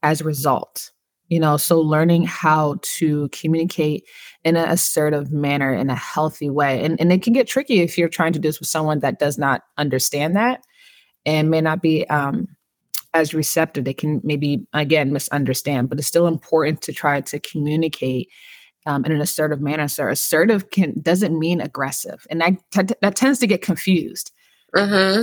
as 0.02 0.20
a 0.20 0.24
result 0.24 0.92
you 1.28 1.40
know 1.40 1.56
so 1.56 1.80
learning 1.80 2.24
how 2.24 2.76
to 2.82 3.28
communicate 3.30 4.04
in 4.44 4.56
an 4.56 4.68
assertive 4.68 5.32
manner 5.32 5.74
in 5.74 5.90
a 5.90 5.94
healthy 5.94 6.50
way 6.50 6.84
and, 6.84 7.00
and 7.00 7.12
it 7.12 7.22
can 7.22 7.32
get 7.32 7.46
tricky 7.46 7.80
if 7.80 7.98
you're 7.98 8.08
trying 8.08 8.32
to 8.32 8.38
do 8.38 8.48
this 8.48 8.60
with 8.60 8.68
someone 8.68 9.00
that 9.00 9.18
does 9.18 9.38
not 9.38 9.62
understand 9.76 10.36
that 10.36 10.62
and 11.24 11.50
may 11.50 11.60
not 11.60 11.82
be 11.82 12.08
um, 12.08 12.46
as 13.14 13.34
receptive 13.34 13.84
they 13.84 13.94
can 13.94 14.20
maybe 14.22 14.66
again 14.72 15.12
misunderstand 15.12 15.88
but 15.88 15.98
it's 15.98 16.08
still 16.08 16.26
important 16.26 16.80
to 16.82 16.92
try 16.92 17.20
to 17.20 17.38
communicate 17.40 18.28
um, 18.86 19.04
in 19.04 19.10
an 19.10 19.20
assertive 19.20 19.60
manner 19.60 19.88
so 19.88 20.08
assertive 20.08 20.70
can 20.70 21.00
doesn't 21.00 21.38
mean 21.38 21.60
aggressive 21.60 22.26
and 22.30 22.40
that, 22.40 22.52
t- 22.72 22.94
that 23.00 23.16
tends 23.16 23.38
to 23.38 23.46
get 23.46 23.62
confused 23.62 24.32
mm-hmm. 24.74 25.22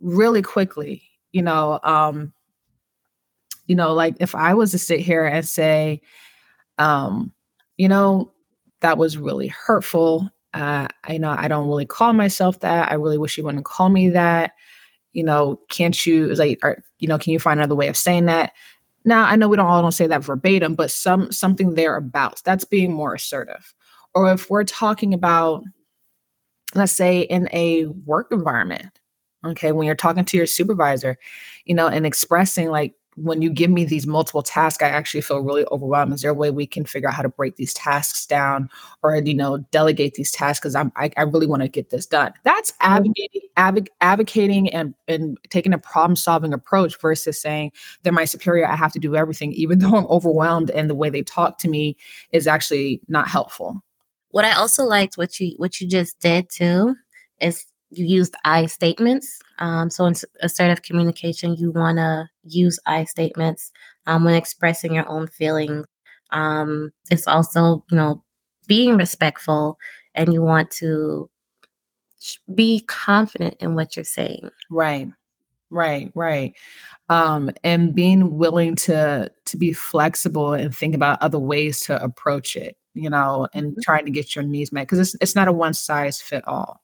really 0.00 0.42
quickly 0.42 1.02
you 1.32 1.42
know 1.42 1.80
um, 1.82 2.32
you 3.66 3.74
know, 3.74 3.94
like 3.94 4.16
if 4.20 4.34
I 4.34 4.54
was 4.54 4.70
to 4.72 4.78
sit 4.78 5.00
here 5.00 5.24
and 5.24 5.46
say, 5.46 6.00
um, 6.78 7.32
you 7.76 7.88
know, 7.88 8.32
that 8.80 8.98
was 8.98 9.16
really 9.16 9.48
hurtful. 9.48 10.30
Uh, 10.52 10.86
I 11.04 11.18
know 11.18 11.30
I 11.30 11.48
don't 11.48 11.68
really 11.68 11.86
call 11.86 12.12
myself 12.12 12.60
that. 12.60 12.90
I 12.90 12.94
really 12.94 13.18
wish 13.18 13.36
you 13.36 13.44
wouldn't 13.44 13.64
call 13.64 13.88
me 13.88 14.10
that. 14.10 14.52
You 15.12 15.24
know, 15.24 15.60
can't 15.70 16.06
you 16.06 16.34
like, 16.34 16.58
or, 16.62 16.82
you 16.98 17.08
know, 17.08 17.18
can 17.18 17.32
you 17.32 17.38
find 17.38 17.58
another 17.58 17.74
way 17.74 17.88
of 17.88 17.96
saying 17.96 18.26
that? 18.26 18.52
Now 19.04 19.24
I 19.24 19.36
know 19.36 19.48
we 19.48 19.56
don't 19.56 19.66
all 19.66 19.82
don't 19.82 19.92
say 19.92 20.06
that 20.06 20.24
verbatim, 20.24 20.74
but 20.74 20.90
some 20.90 21.30
something 21.32 21.74
thereabouts. 21.74 22.42
That's 22.42 22.64
being 22.64 22.92
more 22.92 23.14
assertive. 23.14 23.74
Or 24.14 24.32
if 24.32 24.48
we're 24.48 24.64
talking 24.64 25.12
about, 25.12 25.64
let's 26.74 26.92
say, 26.92 27.20
in 27.20 27.48
a 27.52 27.86
work 27.86 28.28
environment, 28.30 29.00
okay, 29.44 29.72
when 29.72 29.86
you're 29.86 29.94
talking 29.94 30.24
to 30.24 30.36
your 30.36 30.46
supervisor, 30.46 31.18
you 31.64 31.74
know, 31.74 31.88
and 31.88 32.06
expressing 32.06 32.70
like 32.70 32.94
when 33.16 33.42
you 33.42 33.50
give 33.50 33.70
me 33.70 33.84
these 33.84 34.06
multiple 34.06 34.42
tasks, 34.42 34.82
I 34.82 34.88
actually 34.88 35.20
feel 35.20 35.40
really 35.40 35.64
overwhelmed. 35.70 36.12
Is 36.12 36.22
there 36.22 36.30
a 36.30 36.34
way 36.34 36.50
we 36.50 36.66
can 36.66 36.84
figure 36.84 37.08
out 37.08 37.14
how 37.14 37.22
to 37.22 37.28
break 37.28 37.56
these 37.56 37.72
tasks 37.74 38.26
down 38.26 38.68
or, 39.02 39.16
you 39.16 39.34
know, 39.34 39.58
delegate 39.70 40.14
these 40.14 40.30
tasks? 40.30 40.60
Because 40.60 40.74
I'm, 40.74 40.92
I, 40.96 41.10
I, 41.16 41.22
really 41.22 41.46
want 41.46 41.62
to 41.62 41.68
get 41.68 41.90
this 41.90 42.06
done. 42.06 42.32
That's 42.42 42.72
mm-hmm. 42.72 42.92
advocating, 42.92 43.40
adv- 43.56 43.88
advocating 44.00 44.68
and, 44.70 44.94
and 45.06 45.38
taking 45.50 45.72
a 45.72 45.78
problem 45.78 46.16
solving 46.16 46.52
approach 46.52 47.00
versus 47.00 47.40
saying 47.40 47.72
they're 48.02 48.12
my 48.12 48.24
superior. 48.24 48.66
I 48.66 48.76
have 48.76 48.92
to 48.92 48.98
do 48.98 49.14
everything, 49.16 49.52
even 49.52 49.78
though 49.80 49.96
I'm 49.96 50.06
overwhelmed 50.06 50.70
and 50.70 50.90
the 50.90 50.94
way 50.94 51.10
they 51.10 51.22
talk 51.22 51.58
to 51.58 51.68
me 51.68 51.96
is 52.32 52.46
actually 52.46 53.00
not 53.08 53.28
helpful. 53.28 53.82
What 54.30 54.44
I 54.44 54.52
also 54.52 54.84
liked 54.84 55.16
what 55.16 55.38
you, 55.38 55.54
what 55.58 55.80
you 55.80 55.88
just 55.88 56.18
did 56.18 56.48
too 56.50 56.96
is 57.40 57.64
you 57.94 58.04
used 58.04 58.34
I 58.44 58.66
statements. 58.66 59.40
Um, 59.58 59.90
so 59.90 60.04
in 60.06 60.14
assertive 60.40 60.82
communication, 60.82 61.54
you 61.56 61.70
want 61.70 61.98
to 61.98 62.28
use 62.44 62.78
I 62.86 63.04
statements 63.04 63.72
um, 64.06 64.24
when 64.24 64.34
expressing 64.34 64.94
your 64.94 65.08
own 65.08 65.28
feelings. 65.28 65.86
Um, 66.30 66.92
it's 67.10 67.26
also, 67.26 67.84
you 67.90 67.96
know, 67.96 68.22
being 68.66 68.96
respectful 68.96 69.78
and 70.14 70.32
you 70.32 70.42
want 70.42 70.70
to 70.72 71.30
be 72.54 72.80
confident 72.80 73.56
in 73.60 73.74
what 73.74 73.96
you're 73.96 74.04
saying. 74.04 74.50
Right. 74.70 75.08
Right, 75.70 76.12
right. 76.14 76.54
Um, 77.08 77.50
and 77.64 77.94
being 77.94 78.38
willing 78.38 78.76
to 78.76 79.30
to 79.46 79.56
be 79.56 79.72
flexible 79.72 80.52
and 80.52 80.74
think 80.74 80.94
about 80.94 81.20
other 81.20 81.38
ways 81.38 81.80
to 81.82 82.02
approach 82.02 82.54
it, 82.54 82.76
you 82.94 83.10
know, 83.10 83.48
and 83.54 83.72
mm-hmm. 83.72 83.80
trying 83.82 84.04
to 84.04 84.10
get 84.12 84.36
your 84.36 84.44
needs 84.44 84.72
met 84.72 84.82
because 84.82 85.00
it's 85.00 85.16
it's 85.20 85.34
not 85.34 85.48
a 85.48 85.52
one 85.52 85.74
size 85.74 86.20
fit 86.20 86.46
all 86.46 86.83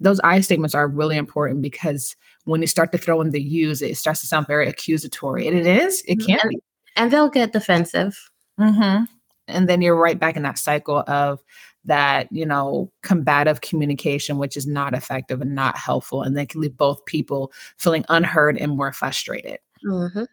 those 0.00 0.20
I 0.20 0.40
statements 0.40 0.74
are 0.74 0.88
really 0.88 1.16
important 1.16 1.62
because 1.62 2.16
when 2.44 2.60
you 2.60 2.66
start 2.66 2.92
to 2.92 2.98
throw 2.98 3.20
in 3.20 3.30
the 3.30 3.42
use, 3.42 3.82
it 3.82 3.96
starts 3.96 4.20
to 4.20 4.26
sound 4.26 4.46
very 4.46 4.68
accusatory. 4.68 5.46
And 5.46 5.56
it 5.56 5.66
is, 5.66 6.02
it 6.08 6.16
can 6.16 6.40
and. 6.42 6.62
And 6.96 7.12
they'll 7.12 7.28
get 7.28 7.52
defensive. 7.52 8.18
Mm-hmm. 8.58 9.04
And 9.46 9.68
then 9.68 9.82
you're 9.82 9.96
right 9.96 10.18
back 10.18 10.36
in 10.36 10.42
that 10.42 10.58
cycle 10.58 11.04
of 11.06 11.40
that, 11.84 12.28
you 12.30 12.44
know, 12.44 12.90
combative 13.02 13.60
communication, 13.60 14.38
which 14.38 14.56
is 14.56 14.66
not 14.66 14.94
effective 14.94 15.40
and 15.40 15.54
not 15.54 15.76
helpful. 15.76 16.22
And 16.22 16.36
they 16.36 16.46
can 16.46 16.60
leave 16.60 16.76
both 16.76 17.04
people 17.04 17.52
feeling 17.78 18.04
unheard 18.08 18.58
and 18.58 18.76
more 18.76 18.92
frustrated. 18.92 19.58
Mm-hmm 19.84 20.24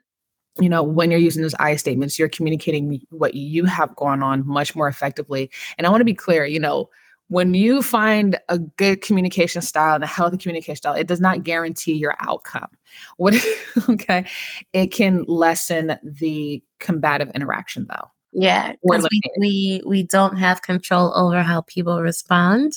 you 0.60 0.70
know, 0.70 0.84
when 0.84 1.12
you're 1.12 1.20
using 1.20 1.42
those 1.42 1.56
I 1.60 1.76
statements, 1.76 2.18
you're 2.18 2.30
communicating 2.30 3.02
what 3.10 3.36
you 3.36 3.66
have 3.66 3.96
going 3.96 4.24
on 4.24 4.46
much 4.48 4.76
more 4.76 4.88
effectively. 4.88 5.52
And 5.78 5.86
I 5.86 5.90
want 5.90 6.02
to 6.02 6.06
be 6.06 6.14
clear, 6.14 6.46
you 6.46 6.60
know, 6.60 6.90
when 7.30 7.54
you 7.54 7.82
find 7.82 8.40
a 8.50 8.58
good 8.58 9.02
communication 9.02 9.62
style 9.62 9.96
and 9.96 10.04
a 10.04 10.08
healthy 10.08 10.38
communication 10.38 10.78
style, 10.78 10.94
it 10.94 11.08
does 11.08 11.20
not 11.20 11.44
guarantee 11.44 11.94
your 11.94 12.16
outcome. 12.22 12.70
What 13.18 13.36
okay, 13.90 14.26
it 14.74 14.88
can 14.88 15.24
lessen 15.28 15.98
the 16.04 16.64
combative 16.80 17.30
interaction 17.36 17.86
though. 17.90 18.12
Yeah, 18.32 18.74
we, 18.84 19.00
we 19.40 19.82
we 19.86 20.04
don't 20.04 20.38
have 20.38 20.62
control 20.62 21.12
over 21.18 21.42
how 21.42 21.62
people 21.62 22.02
respond. 22.02 22.74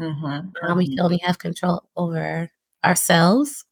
Mm-hmm. 0.00 0.66
Um, 0.68 0.76
we 0.76 0.98
only 1.00 1.18
have 1.18 1.38
control 1.38 1.84
over 1.96 2.50
ourselves, 2.84 3.64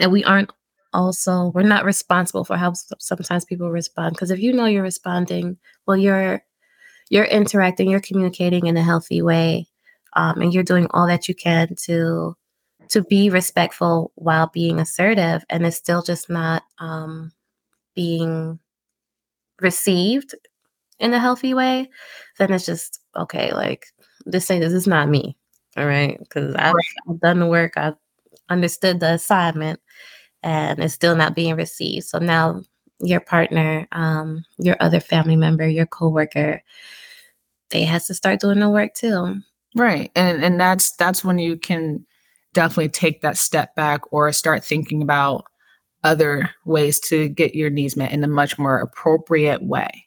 and 0.00 0.10
we 0.10 0.24
aren't 0.24 0.50
also 0.92 1.52
we're 1.54 1.62
not 1.62 1.84
responsible 1.84 2.44
for 2.44 2.56
how 2.56 2.72
sometimes 2.98 3.44
people 3.44 3.70
respond. 3.70 4.14
Because 4.14 4.30
if 4.30 4.38
you 4.38 4.52
know 4.52 4.64
you're 4.64 4.82
responding, 4.82 5.56
well, 5.86 5.96
you're 5.96 6.42
you're 7.12 7.24
interacting, 7.24 7.90
you're 7.90 8.00
communicating 8.00 8.66
in 8.66 8.76
a 8.78 8.82
healthy 8.82 9.20
way, 9.20 9.66
um, 10.14 10.40
and 10.40 10.54
you're 10.54 10.62
doing 10.62 10.86
all 10.92 11.06
that 11.06 11.28
you 11.28 11.34
can 11.34 11.68
to 11.84 12.34
to 12.88 13.02
be 13.02 13.28
respectful 13.28 14.12
while 14.14 14.46
being 14.46 14.80
assertive, 14.80 15.44
and 15.50 15.66
it's 15.66 15.76
still 15.76 16.02
just 16.02 16.30
not 16.30 16.62
um, 16.78 17.30
being 17.94 18.58
received 19.60 20.34
in 21.00 21.12
a 21.12 21.18
healthy 21.18 21.52
way, 21.52 21.90
then 22.38 22.50
it's 22.50 22.64
just 22.64 23.00
okay. 23.14 23.52
Like 23.52 23.88
just 24.30 24.46
say 24.46 24.58
this 24.58 24.72
is 24.72 24.86
not 24.86 25.10
me, 25.10 25.36
all 25.76 25.86
right? 25.86 26.18
Because 26.18 26.54
I've, 26.54 26.72
right. 26.72 26.84
I've 27.10 27.20
done 27.20 27.40
the 27.40 27.46
work, 27.46 27.74
I've 27.76 27.96
understood 28.48 29.00
the 29.00 29.12
assignment, 29.12 29.80
and 30.42 30.78
it's 30.78 30.94
still 30.94 31.14
not 31.14 31.34
being 31.34 31.56
received. 31.56 32.06
So 32.06 32.18
now 32.18 32.62
your 33.00 33.20
partner, 33.20 33.86
um, 33.92 34.46
your 34.58 34.76
other 34.80 35.00
family 35.00 35.36
member, 35.36 35.68
your 35.68 35.86
coworker, 35.86 36.62
they 37.72 37.84
has 37.84 38.06
to 38.06 38.14
start 38.14 38.40
doing 38.40 38.60
the 38.60 38.70
work 38.70 38.94
too. 38.94 39.40
Right. 39.74 40.10
And 40.14 40.44
and 40.44 40.60
that's 40.60 40.92
that's 40.96 41.24
when 41.24 41.38
you 41.38 41.56
can 41.56 42.06
definitely 42.52 42.90
take 42.90 43.22
that 43.22 43.38
step 43.38 43.74
back 43.74 44.02
or 44.12 44.30
start 44.32 44.64
thinking 44.64 45.02
about 45.02 45.44
other 46.04 46.50
ways 46.64 47.00
to 47.00 47.28
get 47.28 47.54
your 47.54 47.70
needs 47.70 47.96
met 47.96 48.12
in 48.12 48.24
a 48.24 48.28
much 48.28 48.58
more 48.58 48.78
appropriate 48.78 49.62
way. 49.62 50.06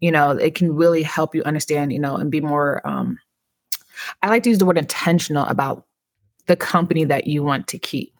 You 0.00 0.12
know, 0.12 0.32
it 0.32 0.54
can 0.54 0.74
really 0.74 1.02
help 1.02 1.34
you 1.34 1.42
understand, 1.44 1.92
you 1.92 1.98
know, 1.98 2.16
and 2.16 2.30
be 2.30 2.40
more 2.40 2.86
um 2.86 3.18
I 4.22 4.28
like 4.28 4.42
to 4.44 4.50
use 4.50 4.58
the 4.58 4.66
word 4.66 4.78
intentional 4.78 5.46
about 5.46 5.84
the 6.46 6.56
company 6.56 7.04
that 7.04 7.26
you 7.26 7.42
want 7.42 7.66
to 7.68 7.78
keep. 7.78 8.14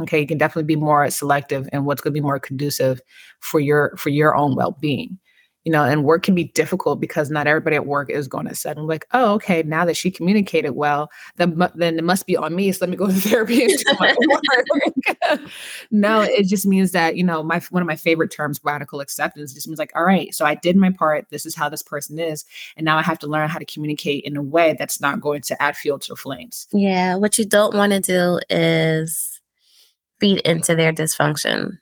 Okay, 0.00 0.20
you 0.20 0.26
can 0.26 0.38
definitely 0.38 0.74
be 0.74 0.80
more 0.80 1.08
selective 1.10 1.68
and 1.72 1.86
what's 1.86 2.00
going 2.00 2.12
to 2.12 2.20
be 2.20 2.24
more 2.24 2.40
conducive 2.40 3.00
for 3.40 3.60
your 3.60 3.94
for 3.96 4.08
your 4.08 4.34
own 4.34 4.56
well-being 4.56 5.18
you 5.64 5.72
know, 5.72 5.82
and 5.82 6.04
work 6.04 6.22
can 6.22 6.34
be 6.34 6.44
difficult 6.44 7.00
because 7.00 7.30
not 7.30 7.46
everybody 7.46 7.76
at 7.76 7.86
work 7.86 8.10
is 8.10 8.28
going 8.28 8.46
to 8.46 8.70
I'm 8.70 8.86
like, 8.86 9.06
oh, 9.12 9.32
okay, 9.34 9.62
now 9.62 9.84
that 9.86 9.96
she 9.96 10.10
communicated 10.10 10.72
well, 10.72 11.10
then, 11.36 11.58
then 11.74 11.98
it 11.98 12.04
must 12.04 12.26
be 12.26 12.36
on 12.36 12.54
me. 12.54 12.70
So 12.72 12.84
let 12.84 12.90
me 12.90 12.96
go 12.96 13.06
to 13.08 13.12
therapy 13.12 13.64
and 13.64 13.72
do 13.72 13.94
my 13.98 14.14
work. 14.28 15.40
no, 15.90 16.20
it 16.20 16.46
just 16.46 16.66
means 16.66 16.92
that, 16.92 17.16
you 17.16 17.24
know, 17.24 17.42
my 17.42 17.60
one 17.70 17.82
of 17.82 17.86
my 17.86 17.96
favorite 17.96 18.30
terms, 18.30 18.60
radical 18.62 19.00
acceptance, 19.00 19.54
just 19.54 19.66
means 19.66 19.78
like, 19.78 19.92
all 19.96 20.04
right, 20.04 20.34
so 20.34 20.44
I 20.44 20.54
did 20.54 20.76
my 20.76 20.90
part. 20.90 21.26
This 21.30 21.46
is 21.46 21.54
how 21.54 21.68
this 21.68 21.82
person 21.82 22.18
is. 22.18 22.44
And 22.76 22.84
now 22.84 22.98
I 22.98 23.02
have 23.02 23.18
to 23.20 23.26
learn 23.26 23.48
how 23.48 23.58
to 23.58 23.64
communicate 23.64 24.24
in 24.24 24.36
a 24.36 24.42
way 24.42 24.76
that's 24.78 25.00
not 25.00 25.20
going 25.20 25.42
to 25.42 25.62
add 25.62 25.76
fuel 25.76 25.98
to 25.98 26.08
the 26.10 26.16
flames. 26.16 26.68
Yeah. 26.72 27.16
What 27.16 27.38
you 27.38 27.46
don't 27.46 27.74
want 27.74 27.92
to 27.92 28.00
do 28.00 28.38
is 28.50 29.40
feed 30.20 30.40
into 30.40 30.74
their 30.74 30.92
dysfunction. 30.92 31.78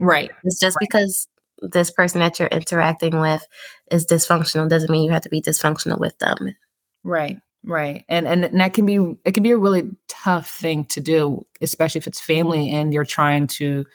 Right. 0.00 0.30
It's 0.42 0.58
just 0.58 0.76
right. 0.76 0.88
because 0.88 1.28
this 1.60 1.90
person 1.90 2.20
that 2.20 2.38
you're 2.38 2.48
interacting 2.48 3.20
with 3.20 3.46
is 3.90 4.06
dysfunctional 4.06 4.68
doesn't 4.68 4.90
mean 4.90 5.04
you 5.04 5.10
have 5.12 5.22
to 5.22 5.28
be 5.28 5.40
dysfunctional 5.42 5.98
with 5.98 6.18
them. 6.18 6.54
Right. 7.02 7.38
Right. 7.66 8.04
And 8.08 8.28
and 8.28 8.60
that 8.60 8.74
can 8.74 8.84
be 8.84 8.96
it 9.24 9.32
can 9.32 9.42
be 9.42 9.52
a 9.52 9.56
really 9.56 9.90
tough 10.08 10.50
thing 10.50 10.84
to 10.86 11.00
do, 11.00 11.46
especially 11.62 11.98
if 11.98 12.06
it's 12.06 12.20
family 12.20 12.68
and 12.70 12.92
you're 12.92 13.06
trying 13.06 13.46
to, 13.46 13.86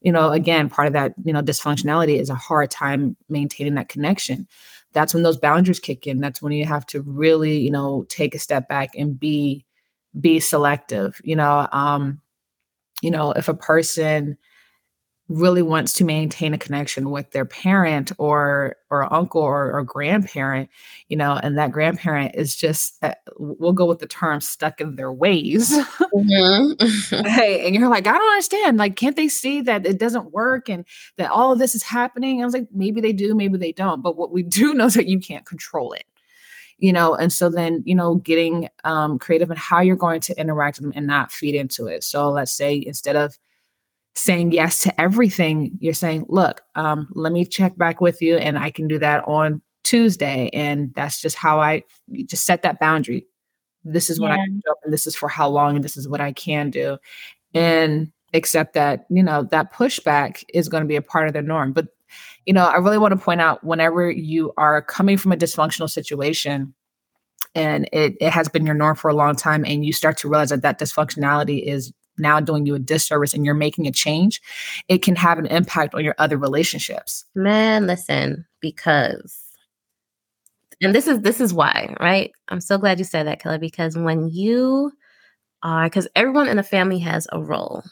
you 0.00 0.10
know, 0.10 0.30
again, 0.30 0.70
part 0.70 0.86
of 0.86 0.94
that, 0.94 1.12
you 1.24 1.32
know, 1.32 1.42
dysfunctionality 1.42 2.18
is 2.18 2.30
a 2.30 2.34
hard 2.34 2.70
time 2.70 3.16
maintaining 3.28 3.74
that 3.74 3.90
connection. 3.90 4.48
That's 4.92 5.12
when 5.12 5.22
those 5.22 5.36
boundaries 5.36 5.80
kick 5.80 6.06
in. 6.06 6.20
That's 6.20 6.40
when 6.40 6.52
you 6.52 6.64
have 6.64 6.86
to 6.86 7.02
really, 7.02 7.58
you 7.58 7.70
know, 7.70 8.06
take 8.08 8.34
a 8.34 8.38
step 8.38 8.68
back 8.68 8.90
and 8.96 9.20
be 9.20 9.66
be 10.18 10.40
selective. 10.40 11.20
You 11.22 11.36
know, 11.36 11.68
um, 11.72 12.22
you 13.02 13.10
know, 13.10 13.32
if 13.32 13.48
a 13.48 13.54
person 13.54 14.38
really 15.30 15.62
wants 15.62 15.92
to 15.92 16.04
maintain 16.04 16.52
a 16.52 16.58
connection 16.58 17.08
with 17.08 17.30
their 17.30 17.44
parent 17.44 18.10
or 18.18 18.74
or 18.90 19.10
uncle 19.14 19.40
or, 19.40 19.70
or 19.70 19.84
grandparent 19.84 20.68
you 21.06 21.16
know 21.16 21.38
and 21.40 21.56
that 21.56 21.70
grandparent 21.70 22.34
is 22.34 22.56
just 22.56 22.96
uh, 23.04 23.14
we'll 23.38 23.72
go 23.72 23.86
with 23.86 24.00
the 24.00 24.08
term 24.08 24.40
stuck 24.40 24.80
in 24.80 24.96
their 24.96 25.12
ways. 25.12 25.74
Mm-hmm. 26.10 27.24
hey 27.28 27.64
and 27.64 27.74
you're 27.74 27.88
like 27.88 28.06
i 28.06 28.12
don't 28.12 28.32
understand. 28.32 28.78
Like 28.78 28.96
can't 28.96 29.14
they 29.14 29.28
see 29.28 29.60
that 29.62 29.86
it 29.86 29.98
doesn't 29.98 30.32
work 30.32 30.68
and 30.68 30.84
that 31.16 31.30
all 31.30 31.52
of 31.52 31.60
this 31.60 31.74
is 31.74 31.84
happening? 31.84 32.42
I 32.42 32.44
was 32.44 32.52
like 32.52 32.66
maybe 32.74 33.00
they 33.00 33.12
do 33.12 33.34
maybe 33.34 33.56
they 33.56 33.72
don't 33.72 34.02
but 34.02 34.16
what 34.16 34.32
we 34.32 34.42
do 34.60 34.74
know 34.74 34.86
is 34.86 34.94
that 34.94 35.06
you 35.06 35.20
can't 35.20 35.46
control 35.46 35.92
it. 35.92 36.04
You 36.78 36.92
know 36.92 37.14
and 37.14 37.32
so 37.32 37.48
then 37.48 37.82
you 37.86 37.94
know 37.94 38.16
getting 38.16 38.68
um, 38.82 39.18
creative 39.18 39.50
and 39.50 39.58
how 39.58 39.80
you're 39.80 39.94
going 39.94 40.20
to 40.22 40.38
interact 40.38 40.78
with 40.78 40.84
them 40.84 40.92
and 40.96 41.06
not 41.06 41.30
feed 41.30 41.54
into 41.54 41.86
it. 41.86 42.02
So 42.02 42.30
let's 42.30 42.52
say 42.52 42.82
instead 42.84 43.14
of 43.14 43.38
saying 44.14 44.52
yes 44.52 44.80
to 44.80 45.00
everything, 45.00 45.76
you're 45.80 45.94
saying, 45.94 46.26
look, 46.28 46.62
um, 46.74 47.08
let 47.12 47.32
me 47.32 47.44
check 47.44 47.76
back 47.76 48.00
with 48.00 48.20
you 48.20 48.36
and 48.36 48.58
I 48.58 48.70
can 48.70 48.88
do 48.88 48.98
that 48.98 49.26
on 49.26 49.62
Tuesday. 49.84 50.50
And 50.52 50.92
that's 50.94 51.20
just 51.20 51.36
how 51.36 51.60
I 51.60 51.84
just 52.26 52.44
set 52.44 52.62
that 52.62 52.80
boundary. 52.80 53.26
This 53.84 54.10
is 54.10 54.20
what 54.20 54.28
yeah. 54.28 54.34
I 54.34 54.44
can 54.44 54.60
do 54.64 54.74
and 54.84 54.92
this 54.92 55.06
is 55.06 55.16
for 55.16 55.28
how 55.28 55.48
long 55.48 55.76
and 55.76 55.84
this 55.84 55.96
is 55.96 56.08
what 56.08 56.20
I 56.20 56.32
can 56.32 56.70
do. 56.70 56.98
And 57.54 58.12
accept 58.34 58.74
that, 58.74 59.06
you 59.10 59.22
know, 59.22 59.44
that 59.50 59.72
pushback 59.72 60.44
is 60.52 60.68
going 60.68 60.82
to 60.82 60.88
be 60.88 60.96
a 60.96 61.02
part 61.02 61.26
of 61.26 61.32
the 61.32 61.42
norm. 61.42 61.72
But, 61.72 61.88
you 62.46 62.52
know, 62.52 62.64
I 62.64 62.76
really 62.76 62.98
want 62.98 63.12
to 63.12 63.24
point 63.24 63.40
out 63.40 63.64
whenever 63.64 64.10
you 64.10 64.52
are 64.56 64.82
coming 64.82 65.16
from 65.16 65.32
a 65.32 65.36
dysfunctional 65.36 65.90
situation, 65.90 66.74
and 67.54 67.88
it, 67.92 68.16
it 68.20 68.30
has 68.30 68.48
been 68.48 68.66
your 68.66 68.74
norm 68.74 68.96
for 68.96 69.08
a 69.08 69.14
long 69.14 69.34
time 69.34 69.64
and 69.64 69.84
you 69.84 69.92
start 69.92 70.16
to 70.18 70.28
realize 70.28 70.50
that 70.50 70.62
that 70.62 70.78
dysfunctionality 70.78 71.64
is 71.64 71.92
now 72.20 72.40
doing 72.40 72.66
you 72.66 72.74
a 72.74 72.78
disservice 72.78 73.34
and 73.34 73.44
you're 73.44 73.54
making 73.54 73.86
a 73.86 73.92
change, 73.92 74.40
it 74.88 75.02
can 75.02 75.16
have 75.16 75.38
an 75.38 75.46
impact 75.46 75.94
on 75.94 76.04
your 76.04 76.14
other 76.18 76.36
relationships. 76.36 77.24
Man, 77.34 77.86
listen, 77.86 78.46
because 78.60 79.50
and 80.82 80.94
this 80.94 81.06
is 81.06 81.20
this 81.20 81.40
is 81.40 81.52
why, 81.52 81.94
right? 82.00 82.32
I'm 82.48 82.60
so 82.60 82.78
glad 82.78 82.98
you 82.98 83.04
said 83.04 83.26
that, 83.26 83.40
Kelly, 83.42 83.58
because 83.58 83.96
when 83.96 84.28
you 84.28 84.92
are 85.62 85.84
because 85.84 86.08
everyone 86.16 86.48
in 86.48 86.58
a 86.58 86.62
family 86.62 86.98
has 87.00 87.26
a 87.32 87.40
role. 87.40 87.82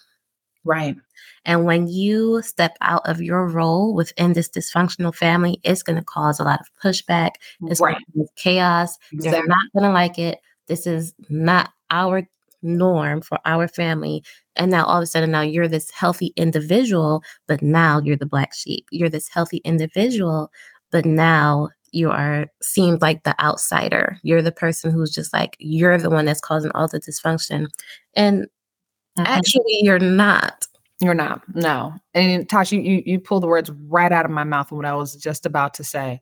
Right. 0.65 0.97
And 1.45 1.65
when 1.65 1.87
you 1.89 2.43
step 2.43 2.77
out 2.81 3.09
of 3.09 3.23
your 3.23 3.47
role 3.47 3.95
within 3.95 4.33
this 4.33 4.51
dysfunctional 4.51 5.15
family, 5.15 5.61
it's 5.65 5.83
going 5.83 5.99
to 5.99 6.05
cause 6.05 6.41
a 6.41 6.45
lot 6.45 6.61
of 6.61 6.67
pushback. 6.83 7.33
It's 7.63 7.81
right. 7.81 7.97
going 8.15 8.27
to 8.27 8.33
chaos. 8.37 8.99
Exactly. 9.13 9.31
They're 9.31 9.47
not 9.47 9.73
going 9.73 9.85
to 9.85 9.93
like 9.93 10.19
it. 10.19 10.41
This 10.67 10.87
is 10.87 11.15
not 11.31 11.71
our 11.91 12.29
norm 12.63 13.21
for 13.21 13.39
our 13.45 13.69
family. 13.69 14.23
And 14.57 14.71
now 14.71 14.85
all 14.85 14.99
of 14.99 15.03
a 15.03 15.07
sudden, 15.07 15.31
now 15.31 15.43
you're 15.43 15.69
this 15.69 15.91
healthy 15.91 16.33
individual, 16.37 17.23
but 17.47 17.63
now 17.63 18.01
you're 18.01 18.17
the 18.17 18.27
black 18.27 18.55
sheep. 18.55 18.87
You're 18.91 19.09
this 19.09 19.29
healthy 19.29 19.59
individual, 19.59 20.51
but 20.91 21.05
now 21.05 21.69
you 21.93 22.11
are 22.11 22.47
seemed 22.63 23.01
like 23.01 23.25
the 23.25 23.41
outsider. 23.43 24.19
You're 24.23 24.43
the 24.43 24.53
person 24.53 24.91
who's 24.91 25.13
just 25.13 25.33
like, 25.33 25.57
you're 25.59 25.99
the 25.99 26.11
one 26.11 26.25
that's 26.25 26.41
causing 26.41 26.71
all 26.73 26.89
the 26.89 27.01
dysfunction. 27.01 27.69
And 28.15 28.43
mm-hmm. 28.43 29.27
actually, 29.27 29.81
you're 29.83 29.99
not. 29.99 30.67
You're 31.01 31.15
not. 31.15 31.43
No. 31.55 31.95
And 32.15 32.49
Tasha, 32.49 32.83
you, 32.83 33.03
you 33.07 33.21
pull 33.21 33.41
the 33.41 33.47
words 33.47 33.71
right 33.87 34.11
out 34.11 34.25
of 34.25 34.33
my 34.33 34.45
mouth 34.45 34.73
what 34.73 34.85
I 34.85 34.95
was 34.95 35.15
just 35.15 35.47
about 35.47 35.75
to 35.75 35.85
say. 35.85 36.21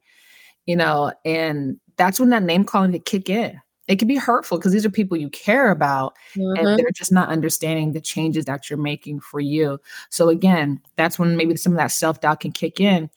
You 0.66 0.76
know, 0.76 1.12
and 1.24 1.78
that's 1.96 2.20
when 2.20 2.30
that 2.30 2.42
name 2.42 2.64
calling 2.64 2.92
to 2.92 2.98
kick 2.98 3.30
in 3.30 3.60
it 3.88 3.98
can 3.98 4.08
be 4.08 4.16
hurtful 4.16 4.58
because 4.58 4.72
these 4.72 4.84
are 4.84 4.90
people 4.90 5.16
you 5.16 5.30
care 5.30 5.70
about 5.70 6.16
mm-hmm. 6.34 6.56
and 6.66 6.78
they're 6.78 6.90
just 6.90 7.12
not 7.12 7.28
understanding 7.28 7.92
the 7.92 8.00
changes 8.00 8.44
that 8.46 8.68
you're 8.68 8.78
making 8.78 9.20
for 9.20 9.40
you. 9.40 9.78
So 10.10 10.28
again, 10.28 10.80
that's 10.96 11.18
when 11.18 11.36
maybe 11.36 11.56
some 11.56 11.72
of 11.72 11.78
that 11.78 11.92
self-doubt 11.92 12.40
can 12.40 12.52
kick 12.52 12.80
in. 12.80 13.10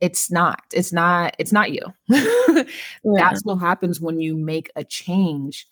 It's 0.00 0.30
not, 0.30 0.62
it's 0.72 0.92
not, 0.92 1.34
it's 1.38 1.52
not 1.52 1.72
you. 1.72 1.82
yeah. 2.08 2.64
That's 3.04 3.44
what 3.44 3.56
happens 3.56 4.00
when 4.00 4.20
you 4.20 4.36
make 4.36 4.70
a 4.76 4.84
change 4.84 5.66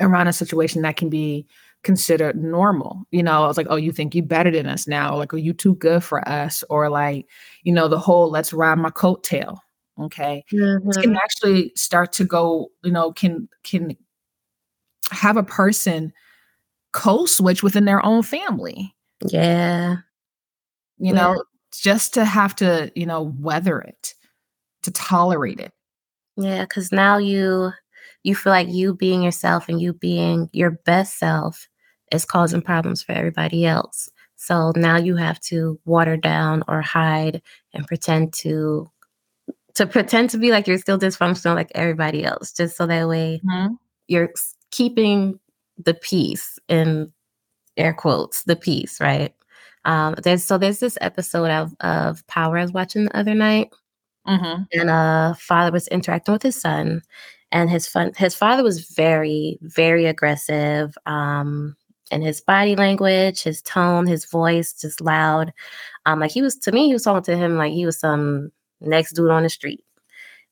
around 0.00 0.28
a 0.28 0.32
situation 0.32 0.82
that 0.82 0.96
can 0.96 1.08
be 1.08 1.46
considered 1.82 2.36
normal. 2.36 3.06
You 3.12 3.22
know, 3.22 3.44
I 3.44 3.46
was 3.46 3.56
like, 3.56 3.68
oh, 3.70 3.76
you 3.76 3.92
think 3.92 4.14
you 4.14 4.22
better 4.22 4.50
than 4.50 4.66
us 4.66 4.88
now? 4.88 5.16
Like, 5.16 5.32
are 5.32 5.38
you 5.38 5.52
too 5.52 5.76
good 5.76 6.02
for 6.02 6.28
us? 6.28 6.64
Or 6.68 6.90
like, 6.90 7.26
you 7.62 7.72
know, 7.72 7.88
the 7.88 7.98
whole 7.98 8.30
let's 8.30 8.52
ride 8.52 8.78
my 8.78 8.90
coattail 8.90 9.58
okay? 10.00 10.44
Mm-hmm. 10.52 11.00
can 11.00 11.16
actually 11.16 11.72
start 11.74 12.12
to 12.14 12.24
go 12.24 12.70
you 12.82 12.92
know 12.92 13.12
can 13.12 13.48
can 13.62 13.96
have 15.10 15.36
a 15.36 15.42
person 15.42 16.12
code 16.92 17.28
switch 17.28 17.62
within 17.62 17.84
their 17.84 18.04
own 18.04 18.22
family. 18.22 18.94
Yeah. 19.26 19.96
You 20.98 21.12
yeah. 21.14 21.20
know 21.20 21.44
just 21.72 22.14
to 22.14 22.24
have 22.24 22.56
to 22.56 22.90
you 22.94 23.06
know 23.06 23.34
weather 23.38 23.80
it 23.80 24.14
to 24.82 24.90
tolerate 24.90 25.60
it. 25.60 25.72
Yeah 26.36 26.62
because 26.62 26.92
now 26.92 27.18
you 27.18 27.72
you 28.22 28.34
feel 28.34 28.52
like 28.52 28.68
you 28.68 28.94
being 28.94 29.22
yourself 29.22 29.68
and 29.68 29.80
you 29.80 29.92
being 29.92 30.48
your 30.52 30.70
best 30.70 31.18
self 31.18 31.68
is 32.12 32.24
causing 32.24 32.62
problems 32.62 33.02
for 33.02 33.12
everybody 33.12 33.66
else. 33.66 34.08
So 34.36 34.72
now 34.76 34.96
you 34.96 35.16
have 35.16 35.40
to 35.42 35.78
water 35.84 36.16
down 36.16 36.62
or 36.68 36.82
hide 36.82 37.42
and 37.72 37.86
pretend 37.86 38.32
to 38.34 38.90
to 39.76 39.86
pretend 39.86 40.30
to 40.30 40.38
be 40.38 40.50
like 40.50 40.66
you're 40.66 40.78
still 40.78 40.98
dysfunctional 40.98 41.54
like 41.54 41.70
everybody 41.74 42.24
else, 42.24 42.52
just 42.52 42.76
so 42.76 42.86
that 42.86 43.08
way 43.08 43.40
mm-hmm. 43.44 43.74
you're 44.08 44.30
keeping 44.70 45.38
the 45.84 45.94
peace 45.94 46.58
in 46.68 47.12
air 47.76 47.92
quotes, 47.92 48.44
the 48.44 48.56
peace, 48.56 49.00
right? 49.00 49.34
Um, 49.84 50.16
there's 50.22 50.42
so 50.42 50.58
there's 50.58 50.80
this 50.80 50.98
episode 51.00 51.50
of 51.50 51.74
of 51.80 52.26
Power 52.26 52.58
I 52.58 52.62
was 52.62 52.72
watching 52.72 53.04
the 53.04 53.16
other 53.16 53.34
night, 53.34 53.70
mm-hmm. 54.26 54.62
and 54.72 54.90
a 54.90 54.92
uh, 54.92 55.34
father 55.34 55.70
was 55.70 55.88
interacting 55.88 56.32
with 56.32 56.42
his 56.42 56.60
son, 56.60 57.02
and 57.52 57.70
his 57.70 57.86
fun 57.86 58.12
his 58.16 58.34
father 58.34 58.62
was 58.62 58.90
very 58.90 59.58
very 59.60 60.06
aggressive, 60.06 60.96
um, 61.04 61.76
and 62.10 62.22
his 62.22 62.40
body 62.40 62.76
language, 62.76 63.42
his 63.42 63.60
tone, 63.60 64.06
his 64.06 64.24
voice, 64.24 64.72
just 64.72 65.02
loud. 65.02 65.52
Um, 66.06 66.20
like 66.20 66.30
he 66.30 66.40
was 66.40 66.56
to 66.60 66.72
me, 66.72 66.86
he 66.86 66.94
was 66.94 67.02
talking 67.02 67.22
to 67.24 67.36
him 67.36 67.56
like 67.56 67.72
he 67.72 67.84
was 67.84 68.00
some 68.00 68.50
next 68.80 69.12
dude 69.12 69.30
on 69.30 69.42
the 69.42 69.48
street. 69.48 69.80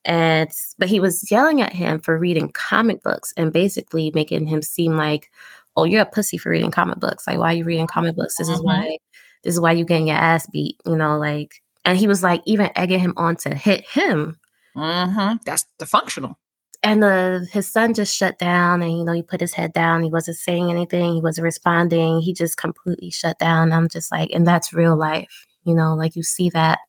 And 0.05 0.51
but 0.79 0.89
he 0.89 1.01
was 1.01 1.31
yelling 1.31 1.63
at 1.63 1.73
him 1.73 1.99
for 2.01 2.19
reading 2.19 2.51
comic 2.53 3.03
books 3.03 3.33
and 3.37 3.53
basically 3.53 4.11
making 4.15 4.47
him 4.47 4.61
seem 4.61 4.97
like, 4.97 5.31
oh, 5.77 5.85
you're 5.85 6.03
a 6.03 6.07
pussy 6.07 6.37
for 6.37 6.51
reading 6.51 6.71
comic 6.71 7.01
books. 7.01 7.27
Like, 7.27 7.39
why 7.39 7.53
are 7.53 7.57
you 7.57 7.65
reading 7.65 7.87
comic 7.87 8.17
books? 8.17 8.37
This 8.37 8.49
is 8.49 8.59
mm-hmm. 8.59 8.67
why 8.67 8.99
this 9.45 9.55
is 9.55 9.61
why 9.61 9.73
you 9.73 9.85
getting 9.85 10.09
your 10.09 10.17
ass 10.17 10.47
beat, 10.47 10.79
you 10.85 10.97
know, 10.97 11.19
like 11.19 11.63
and 11.85 11.99
he 11.99 12.07
was 12.07 12.23
like 12.23 12.43
even 12.47 12.71
egging 12.77 13.01
him 13.01 13.15
on 13.17 13.37
to 13.37 13.55
hit 13.55 13.87
him. 13.87 14.39
Mm-hmm. 14.77 15.37
That's 15.45 15.67
dysfunctional. 15.79 16.35
And 16.83 17.03
uh, 17.03 17.41
his 17.51 17.67
son 17.67 17.95
just 17.95 18.15
shut 18.15 18.39
down 18.39 18.83
and, 18.83 18.99
you 18.99 19.05
know, 19.05 19.13
he 19.13 19.23
put 19.23 19.41
his 19.41 19.55
head 19.55 19.73
down. 19.73 20.03
He 20.03 20.11
wasn't 20.11 20.37
saying 20.37 20.71
anything. 20.71 21.15
He 21.15 21.21
wasn't 21.23 21.45
responding. 21.45 22.21
He 22.21 22.35
just 22.35 22.59
completely 22.59 23.11
shut 23.11 23.39
down. 23.39 23.73
I'm 23.73 23.89
just 23.89 24.13
like, 24.13 24.31
and 24.35 24.47
that's 24.47 24.75
real 24.75 24.95
life. 24.95 25.47
You 25.65 25.75
know, 25.75 25.95
like 25.95 26.15
you 26.15 26.23
see 26.23 26.51
that 26.51 26.81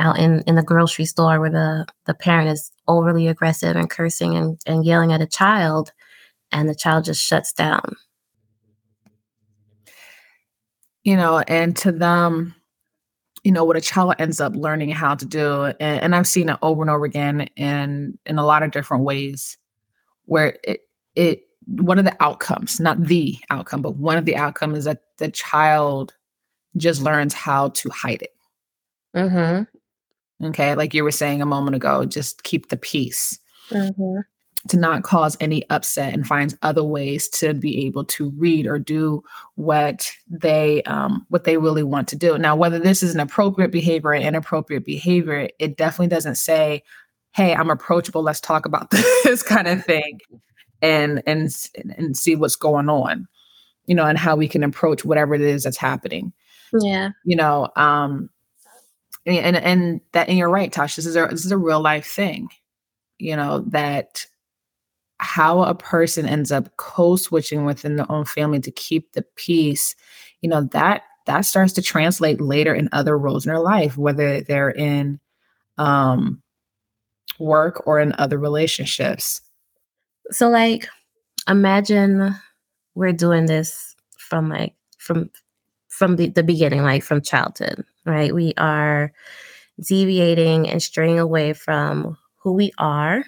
out 0.00 0.18
in, 0.18 0.42
in 0.46 0.56
the 0.56 0.62
grocery 0.62 1.04
store 1.04 1.38
where 1.38 1.50
the, 1.50 1.86
the 2.06 2.14
parent 2.14 2.48
is 2.48 2.72
overly 2.88 3.28
aggressive 3.28 3.76
and 3.76 3.88
cursing 3.88 4.34
and, 4.36 4.58
and 4.66 4.84
yelling 4.84 5.12
at 5.12 5.20
a 5.20 5.26
child 5.26 5.92
and 6.52 6.68
the 6.68 6.74
child 6.74 7.04
just 7.04 7.22
shuts 7.22 7.52
down. 7.52 7.96
You 11.04 11.16
know, 11.16 11.38
and 11.40 11.76
to 11.78 11.92
them, 11.92 12.54
you 13.42 13.52
know, 13.52 13.64
what 13.64 13.76
a 13.76 13.80
child 13.80 14.14
ends 14.18 14.40
up 14.40 14.54
learning 14.54 14.90
how 14.90 15.14
to 15.14 15.24
do, 15.24 15.64
and, 15.64 16.02
and 16.02 16.14
I've 16.14 16.26
seen 16.26 16.50
it 16.50 16.58
over 16.60 16.82
and 16.82 16.90
over 16.90 17.06
again 17.06 17.42
in 17.56 18.18
in 18.26 18.38
a 18.38 18.44
lot 18.44 18.62
of 18.62 18.70
different 18.70 19.04
ways, 19.04 19.56
where 20.26 20.58
it 20.62 20.80
it 21.14 21.44
one 21.66 21.98
of 21.98 22.04
the 22.04 22.16
outcomes, 22.22 22.80
not 22.80 23.02
the 23.02 23.38
outcome, 23.48 23.80
but 23.80 23.96
one 23.96 24.18
of 24.18 24.26
the 24.26 24.36
outcomes 24.36 24.78
is 24.78 24.84
that 24.84 25.02
the 25.16 25.30
child 25.30 26.14
just 26.76 27.00
learns 27.00 27.32
how 27.32 27.70
to 27.70 27.88
hide 27.88 28.22
it. 28.22 28.36
Mm-hmm. 29.16 29.62
Okay. 30.42 30.74
Like 30.74 30.94
you 30.94 31.04
were 31.04 31.10
saying 31.10 31.42
a 31.42 31.46
moment 31.46 31.76
ago, 31.76 32.04
just 32.04 32.42
keep 32.42 32.68
the 32.68 32.76
peace. 32.76 33.38
Mm-hmm. 33.70 34.20
To 34.68 34.76
not 34.76 35.04
cause 35.04 35.38
any 35.40 35.68
upset 35.70 36.12
and 36.12 36.26
finds 36.26 36.54
other 36.60 36.84
ways 36.84 37.30
to 37.30 37.54
be 37.54 37.86
able 37.86 38.04
to 38.04 38.30
read 38.36 38.66
or 38.66 38.78
do 38.78 39.24
what 39.54 40.10
they 40.28 40.82
um, 40.82 41.24
what 41.30 41.44
they 41.44 41.56
really 41.56 41.82
want 41.82 42.08
to 42.08 42.16
do. 42.16 42.36
Now, 42.36 42.56
whether 42.56 42.78
this 42.78 43.02
is 43.02 43.14
an 43.14 43.20
appropriate 43.20 43.70
behavior 43.70 44.10
or 44.10 44.14
inappropriate 44.14 44.84
behavior, 44.84 45.48
it 45.58 45.78
definitely 45.78 46.08
doesn't 46.08 46.34
say, 46.34 46.82
"Hey, 47.32 47.54
I'm 47.54 47.70
approachable. 47.70 48.22
Let's 48.22 48.40
talk 48.40 48.66
about 48.66 48.90
this 49.24 49.42
kind 49.42 49.66
of 49.66 49.82
thing," 49.82 50.20
and 50.82 51.22
and 51.26 51.50
and 51.96 52.14
see 52.14 52.36
what's 52.36 52.56
going 52.56 52.90
on, 52.90 53.28
you 53.86 53.94
know, 53.94 54.04
and 54.04 54.18
how 54.18 54.36
we 54.36 54.46
can 54.46 54.62
approach 54.62 55.06
whatever 55.06 55.34
it 55.34 55.40
is 55.40 55.62
that's 55.62 55.78
happening. 55.78 56.34
Yeah, 56.82 57.10
you 57.24 57.36
know, 57.36 57.70
um, 57.76 58.28
and 59.26 59.56
and 59.56 60.00
that 60.12 60.28
and 60.28 60.38
you're 60.38 60.50
right 60.50 60.72
tosh 60.72 60.96
this 60.96 61.06
is 61.06 61.16
a 61.16 61.26
this 61.30 61.44
is 61.44 61.52
a 61.52 61.58
real 61.58 61.80
life 61.80 62.06
thing 62.06 62.48
you 63.18 63.36
know 63.36 63.60
that 63.68 64.26
how 65.18 65.62
a 65.62 65.74
person 65.74 66.24
ends 66.26 66.50
up 66.50 66.74
code-switching 66.78 67.66
within 67.66 67.96
their 67.96 68.10
own 68.10 68.24
family 68.24 68.58
to 68.60 68.70
keep 68.70 69.12
the 69.12 69.22
peace 69.36 69.94
you 70.40 70.48
know 70.48 70.62
that 70.72 71.02
that 71.26 71.42
starts 71.42 71.72
to 71.74 71.82
translate 71.82 72.40
later 72.40 72.74
in 72.74 72.88
other 72.92 73.18
roles 73.18 73.44
in 73.44 73.50
their 73.50 73.60
life 73.60 73.96
whether 73.96 74.40
they're 74.40 74.70
in 74.70 75.20
um 75.76 76.42
work 77.40 77.86
or 77.86 77.98
in 77.98 78.14
other 78.18 78.38
relationships. 78.38 79.40
So 80.30 80.48
like 80.48 80.86
imagine 81.48 82.34
we're 82.94 83.12
doing 83.12 83.46
this 83.46 83.96
from 84.18 84.48
like 84.48 84.74
from 84.98 85.30
from 86.00 86.16
the, 86.16 86.30
the 86.30 86.42
beginning 86.42 86.82
like 86.82 87.02
from 87.02 87.20
childhood 87.20 87.84
right? 88.04 88.34
We 88.34 88.54
are 88.56 89.12
deviating 89.80 90.68
and 90.68 90.82
straying 90.82 91.18
away 91.18 91.52
from 91.52 92.16
who 92.36 92.52
we 92.52 92.72
are 92.78 93.24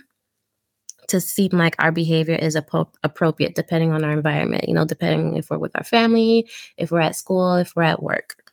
to 1.08 1.20
seem 1.20 1.50
like 1.52 1.74
our 1.78 1.92
behavior 1.92 2.35
is 2.35 2.56
ap- 2.56 2.96
appropriate 3.02 3.54
depending 3.54 3.92
on 3.92 4.04
our 4.04 4.12
environment, 4.12 4.68
you 4.68 4.74
know, 4.74 4.85
depending 4.85 5.37
if 5.37 5.50
we're 5.50 5.58
with 5.58 5.76
our 5.76 5.85
family, 5.85 6.48
if 6.76 6.90
we're 6.90 7.00
at 7.00 7.16
school, 7.16 7.56
if 7.56 7.74
we're 7.76 7.82
at 7.82 8.02
work. 8.02 8.52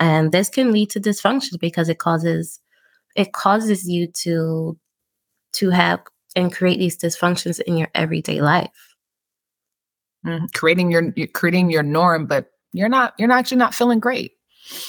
And 0.00 0.32
this 0.32 0.48
can 0.48 0.72
lead 0.72 0.90
to 0.90 1.00
dysfunction 1.00 1.58
because 1.60 1.88
it 1.88 1.98
causes 1.98 2.60
it 3.16 3.32
causes 3.32 3.88
you 3.88 4.06
to 4.22 4.78
to 5.54 5.70
have 5.70 6.00
and 6.36 6.54
create 6.54 6.78
these 6.78 6.96
dysfunctions 6.96 7.60
in 7.60 7.76
your 7.76 7.88
everyday 7.94 8.40
life. 8.40 8.94
Mm-hmm. 10.24 10.46
Creating 10.54 10.90
your 10.90 11.12
creating 11.34 11.70
your 11.70 11.82
norm, 11.82 12.26
but 12.26 12.50
you're 12.72 12.88
not 12.88 13.14
you're 13.18 13.28
not 13.28 13.38
actually 13.38 13.58
not 13.58 13.74
feeling 13.74 14.00
great. 14.00 14.32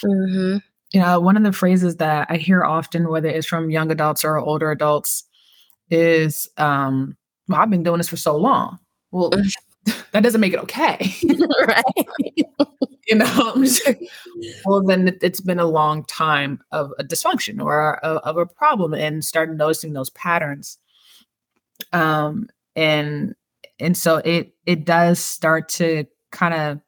Mm-hmm 0.04 0.58
you 0.92 1.00
know, 1.00 1.20
one 1.20 1.38
of 1.38 1.44
the 1.44 1.52
phrases 1.52 1.98
that 1.98 2.28
I 2.30 2.38
hear 2.38 2.64
often, 2.64 3.10
whether 3.10 3.30
it's 3.30 3.48
from 3.48 3.70
young 3.70 3.92
adults 3.92 4.26
or 4.26 4.38
older 4.38 4.72
adults, 4.72 5.24
is, 5.90 6.50
um, 6.58 7.16
well, 7.48 7.62
I've 7.62 7.70
been 7.70 7.84
doing 7.84 7.98
this 7.98 8.10
for 8.10 8.18
so 8.18 8.36
long. 8.36 8.80
Well, 9.12 9.30
that 10.12 10.24
doesn't 10.24 10.42
make 10.42 10.54
it 10.54 10.60
okay. 10.62 11.14
right. 11.68 11.84
you 13.08 13.16
know, 13.16 13.66
well, 14.66 14.84
then 14.84 15.18
it's 15.22 15.42
been 15.42 15.60
a 15.60 15.66
long 15.66 16.06
time 16.06 16.60
of 16.72 16.92
a 16.98 17.04
dysfunction 17.04 17.64
or 17.64 18.00
a, 18.04 18.08
of 18.08 18.38
a 18.38 18.46
problem 18.46 18.94
and 18.94 19.24
start 19.24 19.56
noticing 19.56 19.94
those 19.94 20.10
patterns. 20.12 20.80
Um, 21.94 22.50
and, 22.76 23.36
and 23.80 23.96
so 23.96 24.18
it, 24.18 24.54
it 24.66 24.86
does 24.86 25.20
start 25.20 25.70
to 25.70 26.06
kind 26.32 26.54
of 26.54 26.82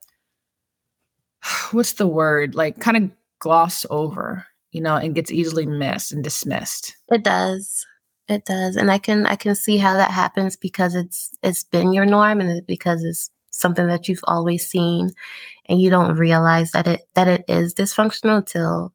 what's 1.71 1.93
the 1.93 2.07
word? 2.07 2.55
Like 2.55 2.79
kind 2.79 2.97
of 2.97 3.11
gloss 3.39 3.85
over 3.89 4.45
you 4.71 4.81
know 4.81 4.95
and 4.95 5.15
gets 5.15 5.31
easily 5.31 5.65
missed 5.65 6.11
and 6.11 6.23
dismissed. 6.23 6.95
It 7.09 7.23
does. 7.23 7.85
It 8.27 8.45
does 8.45 8.77
and 8.77 8.89
i 8.89 8.97
can 8.97 9.25
i 9.25 9.35
can 9.35 9.55
see 9.55 9.75
how 9.75 9.95
that 9.95 10.11
happens 10.11 10.55
because 10.55 10.95
it's 10.95 11.31
it's 11.43 11.65
been 11.65 11.91
your 11.91 12.05
norm 12.05 12.39
and 12.39 12.65
because 12.65 13.03
it's 13.03 13.29
something 13.49 13.87
that 13.87 14.07
you've 14.07 14.23
always 14.23 14.65
seen 14.65 15.09
and 15.65 15.81
you 15.81 15.89
don't 15.89 16.15
realize 16.15 16.71
that 16.71 16.87
it 16.87 17.01
that 17.15 17.27
it 17.27 17.43
is 17.49 17.73
dysfunctional 17.73 18.37
until 18.37 18.93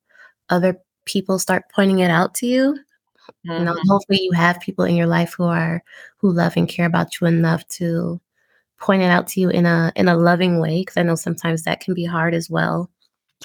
other 0.49 0.81
people 1.05 1.39
start 1.39 1.65
pointing 1.75 1.99
it 1.99 2.11
out 2.11 2.35
to 2.37 2.47
you. 2.47 2.79
Mm-hmm. 3.47 3.59
you 3.59 3.65
know 3.65 3.77
hopefully 3.89 4.21
you 4.23 4.33
have 4.33 4.61
people 4.61 4.87
in 4.87 4.97
your 4.97 5.09
life 5.09 5.35
who 5.37 5.45
are 5.45 5.83
who 6.17 6.33
love 6.33 6.57
and 6.57 6.69
care 6.69 6.87
about 6.87 7.21
you 7.21 7.27
enough 7.27 7.67
to 7.69 8.19
point 8.79 9.03
it 9.03 9.07
out 9.07 9.27
to 9.29 9.41
you 9.41 9.49
in 9.49 9.67
a 9.67 9.93
in 9.97 10.09
a 10.09 10.17
loving 10.17 10.61
way 10.61 10.81
because 10.81 10.97
i 10.97 11.03
know 11.03 11.15
sometimes 11.15 11.63
that 11.63 11.81
can 11.81 11.95
be 11.95 12.05
hard 12.05 12.35
as 12.35 12.51
well. 12.51 12.91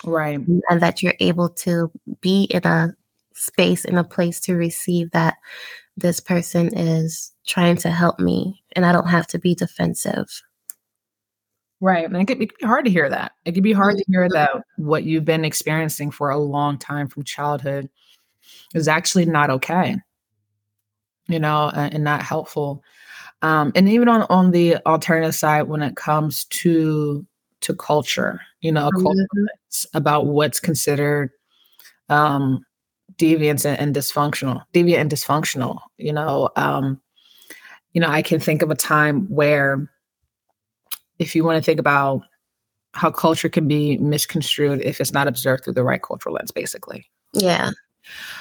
Right. 0.05 0.39
And 0.69 0.81
that 0.81 1.03
you're 1.03 1.15
able 1.19 1.49
to 1.49 1.91
be 2.21 2.45
in 2.45 2.65
a 2.65 2.95
space 3.33 3.85
in 3.85 3.97
a 3.97 4.03
place 4.03 4.39
to 4.41 4.55
receive 4.55 5.11
that 5.11 5.35
this 5.97 6.19
person 6.19 6.75
is 6.77 7.33
trying 7.45 7.75
to 7.77 7.89
help 7.89 8.19
me 8.19 8.61
and 8.73 8.85
i 8.85 8.91
don't 8.91 9.07
have 9.07 9.27
to 9.27 9.39
be 9.39 9.55
defensive. 9.55 10.41
Right 11.79 12.05
and 12.05 12.15
it 12.15 12.25
could, 12.25 12.37
be 12.37 12.51
hard 12.61 12.85
to 12.85 12.91
hear 12.91 13.09
that. 13.09 13.31
It 13.45 13.53
could 13.53 13.63
be 13.63 13.73
hard 13.73 13.97
to 13.97 14.03
hear 14.07 14.25
mm-hmm. 14.25 14.33
that 14.33 14.63
what 14.77 15.03
you've 15.03 15.25
been 15.25 15.45
experiencing 15.45 16.11
for 16.11 16.29
a 16.29 16.37
long 16.37 16.77
time 16.77 17.07
from 17.07 17.23
childhood 17.23 17.89
is 18.75 18.87
actually 18.87 19.25
not 19.25 19.49
okay. 19.49 19.97
You 21.27 21.39
know 21.39 21.71
and 21.73 22.03
not 22.03 22.21
helpful 22.21 22.83
um, 23.41 23.71
and 23.75 23.89
even 23.89 24.07
on 24.07 24.23
on 24.23 24.51
the 24.51 24.77
alternative 24.85 25.35
side 25.35 25.63
when 25.63 25.81
it 25.81 25.95
comes 25.95 26.45
to 26.45 27.25
to 27.61 27.75
culture 27.75 28.41
you 28.61 28.71
know 28.71 28.89
mm-hmm. 28.95 29.45
about 29.93 30.25
what's 30.27 30.59
considered 30.59 31.31
um 32.09 32.63
deviant 33.17 33.65
and, 33.65 33.79
and, 33.79 33.95
dysfunctional 33.95 34.63
deviant 34.73 34.97
and 34.97 35.11
dysfunctional 35.11 35.79
you 35.97 36.11
know 36.11 36.49
um 36.55 36.99
you 37.93 38.01
know 38.01 38.07
i 38.07 38.21
can 38.21 38.39
think 38.39 38.61
of 38.61 38.71
a 38.71 38.75
time 38.75 39.27
where 39.27 39.89
if 41.19 41.35
you 41.35 41.43
want 41.43 41.55
to 41.55 41.63
think 41.63 41.79
about 41.79 42.21
how 42.93 43.11
culture 43.11 43.47
can 43.47 43.67
be 43.67 43.97
misconstrued 43.99 44.81
if 44.81 44.99
it's 44.99 45.13
not 45.13 45.27
observed 45.27 45.63
through 45.63 45.73
the 45.73 45.83
right 45.83 46.01
cultural 46.01 46.33
lens 46.33 46.51
basically 46.51 47.05
yeah 47.33 47.69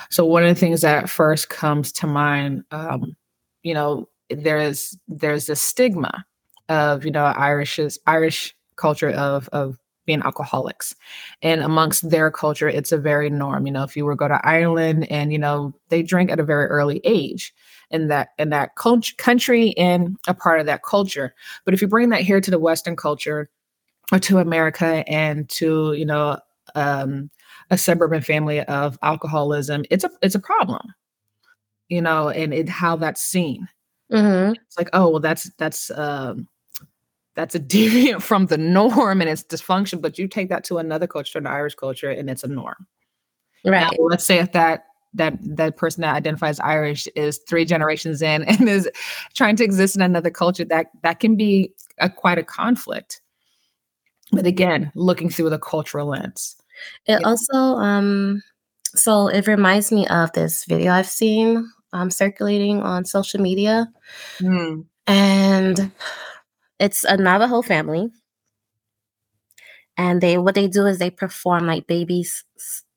so 0.09 0.25
one 0.25 0.43
of 0.43 0.49
the 0.49 0.59
things 0.59 0.81
that 0.81 1.11
first 1.11 1.51
comes 1.51 1.93
to 1.93 2.07
mind 2.07 2.65
um 2.71 3.15
you 3.63 3.75
know 3.75 4.09
there's 4.31 4.97
there's 5.09 5.49
a 5.49 5.57
stigma 5.57 6.25
of 6.69 7.05
you 7.05 7.11
know 7.11 7.25
Irish's 7.25 7.99
Irish 8.07 8.55
culture 8.77 9.11
of 9.11 9.49
of 9.49 9.79
being 10.07 10.23
alcoholics. 10.23 10.95
And 11.43 11.61
amongst 11.61 12.09
their 12.11 12.31
culture 12.31 12.69
it's 12.69 12.93
a 12.93 12.99
very 12.99 13.31
norm. 13.31 13.67
You 13.67 13.73
know 13.73 13.85
if 13.85 13.97
you 13.97 14.05
were 14.05 14.15
to 14.15 14.17
go 14.17 14.29
to 14.29 14.41
ireland 14.47 15.11
and 15.11 15.33
you 15.33 15.39
know 15.39 15.75
they 15.89 16.03
drink 16.03 16.31
at 16.31 16.41
a 16.41 16.45
very 16.45 16.67
early 16.67 17.01
age 17.05 17.55
in 17.91 18.09
that 18.09 18.31
in 18.39 18.51
that 18.51 18.77
cult- 18.77 19.17
country 19.19 19.77
and 19.77 20.17
a 20.27 20.35
part 20.35 20.61
of 20.61 20.67
that 20.67 20.83
culture. 20.83 21.35
But 21.65 21.75
if 21.75 21.83
you 21.83 21.89
bring 21.89 22.09
that 22.11 22.23
here 22.23 22.41
to 22.41 22.51
the 22.51 22.59
western 22.59 22.97
culture 22.97 23.51
or 24.13 24.19
to 24.19 24.39
america 24.39 25.05
and 25.09 25.49
to 25.49 25.93
you 25.95 26.05
know 26.05 26.39
um, 26.75 27.31
a 27.71 27.79
suburban 27.79 28.23
family 28.23 28.61
of 28.63 28.99
alcoholism 29.03 29.85
it's 29.91 30.05
a 30.05 30.11
it's 30.23 30.35
a 30.35 30.41
problem 30.41 30.95
you 31.89 32.01
know 32.01 32.29
and 32.29 32.53
it 32.55 32.69
how 32.69 32.97
that's 32.97 33.23
seen 33.23 33.69
Mm-hmm. 34.13 34.55
It's 34.67 34.79
like, 34.79 34.91
oh, 34.93 35.11
well, 35.11 35.21
that's 35.21 35.51
that's 35.59 35.91
um, 35.91 36.49
that's 37.35 37.55
a 37.55 37.61
deviant 37.75 38.23
from 38.23 38.47
the 38.47 38.59
norm 38.59 39.21
and 39.21 39.31
it's 39.31 39.43
dysfunction. 39.43 40.01
But 40.01 40.19
you 40.19 40.29
take 40.29 40.49
that 40.49 40.65
to 40.65 40.79
another 40.79 41.07
culture, 41.07 41.39
an 41.39 41.47
Irish 41.47 41.75
culture, 41.75 42.11
and 42.11 42.29
it's 42.29 42.45
a 42.45 42.49
norm. 42.49 42.87
Right. 43.65 43.81
Now, 43.81 43.91
let's 43.99 44.25
say 44.25 44.39
if 44.39 44.53
that 44.53 44.85
that 45.15 45.35
that 45.41 45.77
person 45.77 46.03
that 46.03 46.15
identifies 46.15 46.61
Irish 46.61 47.09
is 47.17 47.39
three 47.49 47.65
generations 47.65 48.23
in 48.23 48.43
and 48.49 48.69
is 48.69 48.89
trying 49.35 49.57
to 49.57 49.65
exist 49.65 49.97
in 49.97 50.03
another 50.03 50.31
culture, 50.31 50.65
that 50.67 50.87
that 51.03 51.21
can 51.21 51.37
be 51.37 51.73
a, 51.99 52.09
quite 52.09 52.39
a 52.39 52.45
conflict. 52.45 53.21
But 54.33 54.47
again, 54.47 54.93
looking 54.95 55.29
through 55.29 55.51
the 55.51 55.59
cultural 55.59 56.09
lens. 56.09 56.57
It 57.07 57.25
also 57.25 57.55
um 57.55 58.43
so 58.95 59.29
it 59.29 59.47
reminds 59.47 59.93
me 59.93 60.07
of 60.09 60.33
this 60.33 60.65
video 60.65 60.93
I've 60.93 61.09
seen 61.09 61.71
um, 61.93 62.11
circulating 62.11 62.81
on 62.83 63.05
social 63.05 63.41
media. 63.41 63.93
Mm. 64.39 64.85
And 65.07 65.93
it's 66.79 67.05
a 67.05 67.17
Navajo 67.17 67.63
family. 67.63 68.09
And 69.97 70.21
they 70.21 70.39
what 70.39 70.55
they 70.55 70.69
do 70.69 70.87
is 70.87 70.99
they 70.99 71.11
perform 71.11 71.67
like 71.67 71.87
babies 71.87 72.45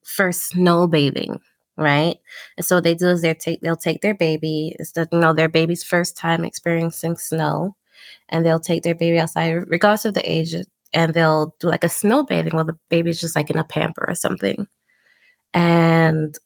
first 0.05 0.49
snow 0.49 0.87
bathing, 0.87 1.39
right? 1.75 2.17
And 2.55 2.65
so 2.65 2.77
what 2.77 2.83
they 2.85 2.95
do 2.95 3.09
is 3.09 3.21
they 3.21 3.33
take 3.33 3.61
they'll 3.61 3.75
take 3.75 4.01
their 4.01 4.13
baby, 4.13 4.75
it's 4.79 4.93
the, 4.93 5.09
you 5.11 5.19
know, 5.19 5.33
their 5.33 5.49
baby's 5.49 5.83
first 5.83 6.15
time 6.15 6.45
experiencing 6.45 7.17
snow, 7.17 7.75
and 8.29 8.45
they'll 8.45 8.59
take 8.59 8.83
their 8.83 8.95
baby 8.95 9.19
outside, 9.19 9.51
regardless 9.67 10.05
of 10.05 10.13
the 10.13 10.31
age, 10.31 10.55
and 10.93 11.13
they'll 11.13 11.55
do 11.59 11.67
like 11.67 11.83
a 11.83 11.89
snow 11.89 12.23
bathing 12.23 12.55
while 12.55 12.63
the 12.63 12.77
baby's 12.89 13.19
just 13.19 13.35
like 13.35 13.49
in 13.49 13.57
a 13.57 13.63
pamper 13.65 14.05
or 14.07 14.15
something. 14.15 14.67
And 15.53 16.37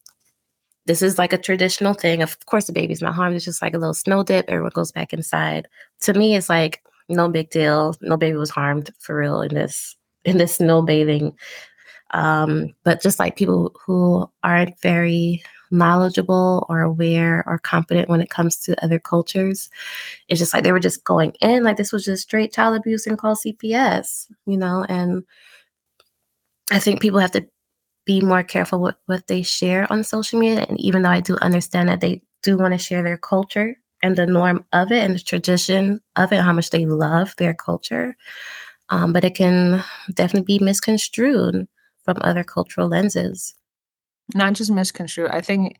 this 0.88 1.02
is 1.02 1.18
like 1.18 1.34
a 1.34 1.38
traditional 1.38 1.92
thing. 1.92 2.22
Of 2.22 2.44
course, 2.46 2.64
the 2.64 2.72
baby's 2.72 3.02
not 3.02 3.14
harmed. 3.14 3.36
It's 3.36 3.44
just 3.44 3.60
like 3.60 3.74
a 3.74 3.78
little 3.78 3.92
snow 3.92 4.22
dip. 4.22 4.46
Everyone 4.48 4.72
goes 4.74 4.90
back 4.90 5.12
inside. 5.12 5.68
To 6.00 6.14
me, 6.14 6.34
it's 6.34 6.48
like 6.48 6.82
no 7.10 7.28
big 7.28 7.50
deal. 7.50 7.94
No 8.00 8.16
baby 8.16 8.38
was 8.38 8.48
harmed 8.48 8.90
for 8.98 9.18
real 9.18 9.42
in 9.42 9.54
this 9.54 9.96
in 10.24 10.38
this 10.38 10.56
snow 10.56 10.80
bathing. 10.80 11.36
Um, 12.12 12.74
but 12.84 13.02
just 13.02 13.18
like 13.18 13.36
people 13.36 13.76
who 13.84 14.30
aren't 14.42 14.80
very 14.80 15.42
knowledgeable 15.70 16.64
or 16.70 16.80
aware 16.80 17.44
or 17.46 17.58
competent 17.58 18.08
when 18.08 18.22
it 18.22 18.30
comes 18.30 18.56
to 18.62 18.82
other 18.82 18.98
cultures, 18.98 19.68
it's 20.28 20.40
just 20.40 20.54
like 20.54 20.64
they 20.64 20.72
were 20.72 20.80
just 20.80 21.04
going 21.04 21.34
in 21.42 21.64
like 21.64 21.76
this 21.76 21.92
was 21.92 22.06
just 22.06 22.22
straight 22.22 22.50
child 22.50 22.74
abuse 22.74 23.06
and 23.06 23.18
call 23.18 23.36
CPS, 23.36 24.26
you 24.46 24.56
know. 24.56 24.86
And 24.88 25.22
I 26.70 26.78
think 26.78 27.02
people 27.02 27.20
have 27.20 27.32
to 27.32 27.46
be 28.08 28.22
more 28.22 28.42
careful 28.42 28.80
with 28.80 28.94
what 29.04 29.26
they 29.26 29.42
share 29.42 29.86
on 29.92 30.02
social 30.02 30.40
media. 30.40 30.64
And 30.66 30.80
even 30.80 31.02
though 31.02 31.10
I 31.10 31.20
do 31.20 31.36
understand 31.42 31.90
that 31.90 32.00
they 32.00 32.22
do 32.42 32.56
want 32.56 32.72
to 32.72 32.78
share 32.78 33.02
their 33.02 33.18
culture 33.18 33.76
and 34.02 34.16
the 34.16 34.26
norm 34.26 34.64
of 34.72 34.90
it 34.90 35.04
and 35.04 35.14
the 35.14 35.20
tradition 35.20 36.00
of 36.16 36.32
it, 36.32 36.40
how 36.40 36.54
much 36.54 36.70
they 36.70 36.86
love 36.86 37.34
their 37.36 37.52
culture, 37.52 38.16
um, 38.88 39.12
but 39.12 39.24
it 39.24 39.34
can 39.34 39.84
definitely 40.14 40.58
be 40.58 40.64
misconstrued 40.64 41.68
from 42.02 42.16
other 42.22 42.42
cultural 42.42 42.88
lenses. 42.88 43.54
Not 44.34 44.54
just 44.54 44.70
misconstrued. 44.70 45.30
I 45.30 45.42
think 45.42 45.78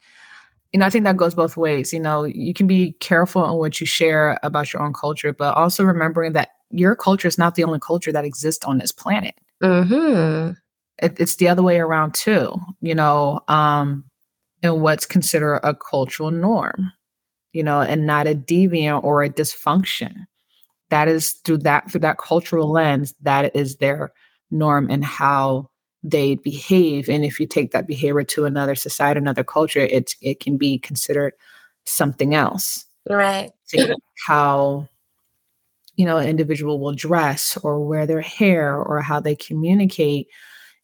you 0.75 0.81
know, 0.81 0.85
I 0.85 0.91
think 0.91 1.05
that 1.05 1.17
goes 1.17 1.35
both 1.35 1.57
ways. 1.57 1.95
You 1.95 2.01
know, 2.01 2.25
you 2.25 2.53
can 2.53 2.67
be 2.67 2.93
careful 3.01 3.43
on 3.43 3.57
what 3.57 3.81
you 3.81 3.87
share 3.87 4.38
about 4.43 4.71
your 4.71 4.83
own 4.83 4.93
culture, 4.93 5.33
but 5.33 5.57
also 5.57 5.83
remembering 5.83 6.35
that 6.35 6.51
your 6.71 6.95
culture 6.95 7.27
is 7.27 7.38
not 7.38 7.55
the 7.55 7.64
only 7.64 7.79
culture 7.81 8.12
that 8.12 8.27
exists 8.27 8.67
on 8.67 8.77
this 8.77 8.93
planet. 8.93 9.35
Mm-hmm 9.62 10.53
it, 11.03 11.19
it's 11.19 11.37
the 11.37 11.49
other 11.49 11.63
way 11.63 11.79
around 11.79 12.15
too 12.15 12.55
you 12.81 12.95
know 12.95 13.41
um 13.49 14.05
and 14.63 14.83
what's 14.83 15.07
considered 15.07 15.61
a 15.63 15.75
cultural 15.75 16.31
norm 16.31 16.93
you 17.53 17.63
know 17.63 17.81
and 17.81 18.07
not 18.07 18.27
a 18.27 18.35
deviant 18.35 19.03
or 19.03 19.23
a 19.23 19.31
dysfunction. 19.31 20.27
That 20.91 21.09
is 21.09 21.33
through 21.45 21.59
that 21.59 21.91
through 21.91 22.01
that 22.01 22.19
cultural 22.19 22.71
lens 22.71 23.15
that 23.23 23.55
is 23.55 23.77
their 23.77 24.13
norm 24.51 24.89
and 24.91 25.05
how 25.05 25.69
they 26.03 26.37
behave. 26.37 27.09
And 27.09 27.25
if 27.25 27.41
you 27.41 27.47
take 27.47 27.73
that 27.73 27.87
behavior 27.87 28.23
to 28.23 28.45
another 28.45 28.75
society 28.75 29.19
another 29.19 29.45
culture 29.45 29.81
it 29.81 30.15
it 30.23 30.41
can 30.41 30.57
be 30.57 30.79
considered 30.79 31.33
something 31.85 32.35
else. 32.35 32.87
Right. 33.09 33.51
How 34.27 34.89
you 35.97 36.07
know 36.07 36.19
an 36.19 36.29
individual 36.29 36.79
will 36.79 36.95
dress 36.95 37.59
or 37.63 37.85
wear 37.85 38.07
their 38.07 38.21
hair 38.21 38.77
or 38.77 39.03
how 39.03 39.21
they 39.21 39.35
communicate 39.35 40.29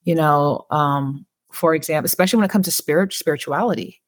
you 0.05 0.15
know 0.15 0.67
um 0.71 1.27
for 1.53 1.75
example 1.75 2.07
especially 2.07 2.37
when 2.39 2.45
it 2.45 2.51
comes 2.51 2.67
to 2.67 2.71
spirit 2.71 3.13
spirituality. 3.13 4.01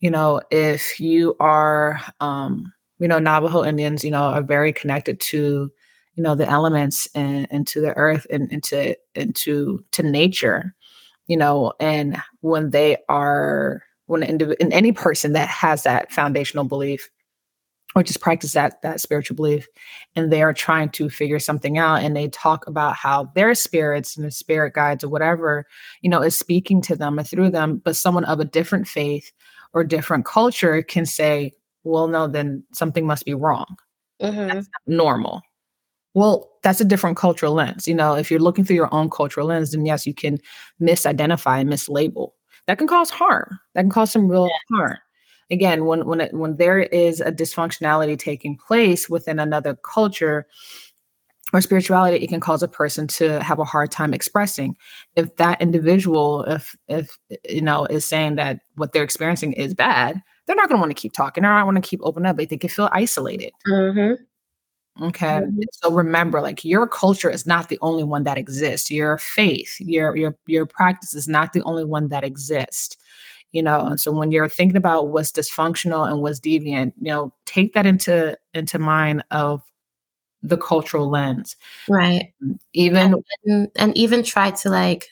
You 0.00 0.10
know 0.10 0.40
if 0.50 0.98
you 0.98 1.36
are 1.40 2.00
um 2.20 2.72
you 2.98 3.08
know 3.08 3.18
navajo 3.18 3.64
indians 3.64 4.04
you 4.04 4.10
know 4.10 4.22
are 4.22 4.42
very 4.42 4.72
connected 4.72 5.20
to 5.20 5.70
you 6.14 6.22
know 6.22 6.34
the 6.34 6.48
elements 6.48 7.08
and, 7.14 7.46
and 7.50 7.66
to 7.66 7.80
the 7.80 7.96
earth 7.96 8.26
and 8.30 8.50
into 8.52 8.96
into 9.14 9.84
to 9.92 10.02
nature 10.02 10.74
you 11.26 11.36
know 11.36 11.72
and 11.80 12.20
when 12.40 12.70
they 12.70 12.96
are 13.08 13.82
when 14.06 14.22
in 14.22 14.72
any 14.72 14.92
person 14.92 15.32
that 15.32 15.48
has 15.48 15.82
that 15.84 16.10
foundational 16.12 16.64
belief 16.64 17.08
or 17.94 18.02
just 18.02 18.20
practice 18.20 18.52
that 18.52 18.80
that 18.82 19.00
spiritual 19.00 19.36
belief 19.36 19.66
and 20.14 20.32
they 20.32 20.42
are 20.42 20.52
trying 20.52 20.88
to 20.88 21.10
figure 21.10 21.38
something 21.38 21.78
out 21.78 22.02
and 22.02 22.16
they 22.16 22.28
talk 22.28 22.66
about 22.66 22.94
how 22.94 23.24
their 23.34 23.54
spirits 23.54 24.16
and 24.16 24.24
the 24.24 24.30
spirit 24.30 24.74
guides 24.74 25.02
or 25.02 25.08
whatever 25.08 25.66
you 26.02 26.10
know 26.10 26.22
is 26.22 26.38
speaking 26.38 26.80
to 26.80 26.96
them 26.96 27.18
or 27.18 27.22
through 27.22 27.50
them 27.50 27.80
but 27.84 27.96
someone 27.96 28.24
of 28.24 28.40
a 28.40 28.44
different 28.44 28.86
faith 28.86 29.32
or 29.72 29.84
different 29.84 30.24
culture 30.24 30.82
can 30.82 31.04
say 31.04 31.52
well 31.84 32.08
no 32.08 32.26
then 32.26 32.62
something 32.72 33.06
must 33.06 33.24
be 33.24 33.34
wrong 33.34 33.76
mm-hmm. 34.20 34.60
normal 34.86 35.42
Well, 36.14 36.50
that's 36.62 36.80
a 36.80 36.84
different 36.84 37.16
cultural 37.16 37.54
lens. 37.54 37.86
You 37.86 37.94
know, 37.94 38.14
if 38.14 38.30
you're 38.30 38.40
looking 38.40 38.64
through 38.64 38.76
your 38.76 38.92
own 38.92 39.10
cultural 39.10 39.46
lens, 39.46 39.70
then 39.70 39.86
yes, 39.86 40.06
you 40.06 40.14
can 40.14 40.38
misidentify 40.80 41.60
and 41.60 41.70
mislabel. 41.70 42.32
That 42.66 42.78
can 42.78 42.88
cause 42.88 43.10
harm. 43.10 43.58
That 43.74 43.82
can 43.82 43.90
cause 43.90 44.10
some 44.10 44.28
real 44.28 44.48
yeah. 44.48 44.76
harm. 44.76 44.98
Again, 45.50 45.84
when 45.84 46.06
when 46.06 46.20
it, 46.20 46.32
when 46.32 46.56
there 46.56 46.78
is 46.78 47.20
a 47.20 47.32
dysfunctionality 47.32 48.18
taking 48.18 48.56
place 48.56 49.08
within 49.08 49.38
another 49.38 49.74
culture 49.76 50.46
or 51.52 51.60
spirituality, 51.60 52.22
it 52.22 52.28
can 52.28 52.40
cause 52.40 52.62
a 52.62 52.68
person 52.68 53.08
to 53.08 53.42
have 53.42 53.58
a 53.58 53.64
hard 53.64 53.90
time 53.90 54.14
expressing. 54.14 54.76
If 55.16 55.34
that 55.36 55.60
individual, 55.60 56.44
if 56.44 56.76
if 56.88 57.18
you 57.48 57.62
know, 57.62 57.86
is 57.86 58.04
saying 58.04 58.36
that 58.36 58.60
what 58.76 58.92
they're 58.92 59.02
experiencing 59.02 59.52
is 59.54 59.74
bad, 59.74 60.22
they're 60.46 60.56
not 60.56 60.68
going 60.68 60.78
to 60.78 60.80
want 60.80 60.90
to 60.90 61.00
keep 61.00 61.12
talking. 61.12 61.42
They're 61.42 61.52
not 61.52 61.66
want 61.66 61.82
to 61.82 61.88
keep 61.88 62.00
open 62.02 62.26
up. 62.26 62.36
They, 62.36 62.46
they 62.46 62.56
can 62.56 62.70
feel 62.70 62.88
isolated. 62.92 63.52
Mm-hmm. 63.66 64.22
Okay. 65.04 65.26
Mm-hmm. 65.26 65.60
So 65.72 65.90
remember, 65.92 66.40
like 66.40 66.64
your 66.64 66.86
culture 66.86 67.30
is 67.30 67.46
not 67.46 67.68
the 67.68 67.78
only 67.80 68.04
one 68.04 68.24
that 68.24 68.38
exists. 68.38 68.90
Your 68.90 69.18
faith, 69.18 69.76
your 69.80 70.16
your 70.16 70.36
your 70.46 70.66
practice 70.66 71.14
is 71.14 71.26
not 71.26 71.52
the 71.52 71.62
only 71.62 71.84
one 71.84 72.08
that 72.08 72.24
exists. 72.24 72.96
You 73.52 73.62
know, 73.62 73.86
and 73.86 74.00
so 74.00 74.12
when 74.12 74.30
you're 74.30 74.48
thinking 74.48 74.76
about 74.76 75.08
what's 75.08 75.32
dysfunctional 75.32 76.08
and 76.08 76.22
what's 76.22 76.38
deviant, 76.38 76.92
you 77.00 77.10
know, 77.10 77.34
take 77.46 77.74
that 77.74 77.86
into 77.86 78.38
into 78.54 78.78
mind 78.78 79.24
of 79.30 79.62
the 80.42 80.56
cultural 80.56 81.10
lens. 81.10 81.56
Right. 81.88 82.32
Even 82.72 83.22
and, 83.44 83.68
and 83.76 83.96
even 83.96 84.22
try 84.22 84.52
to 84.52 84.70
like 84.70 85.08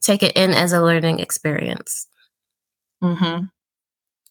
take 0.00 0.22
it 0.22 0.36
in 0.36 0.52
as 0.52 0.72
a 0.72 0.80
learning 0.80 1.18
experience. 1.18 2.06
Mm-hmm. 3.02 3.46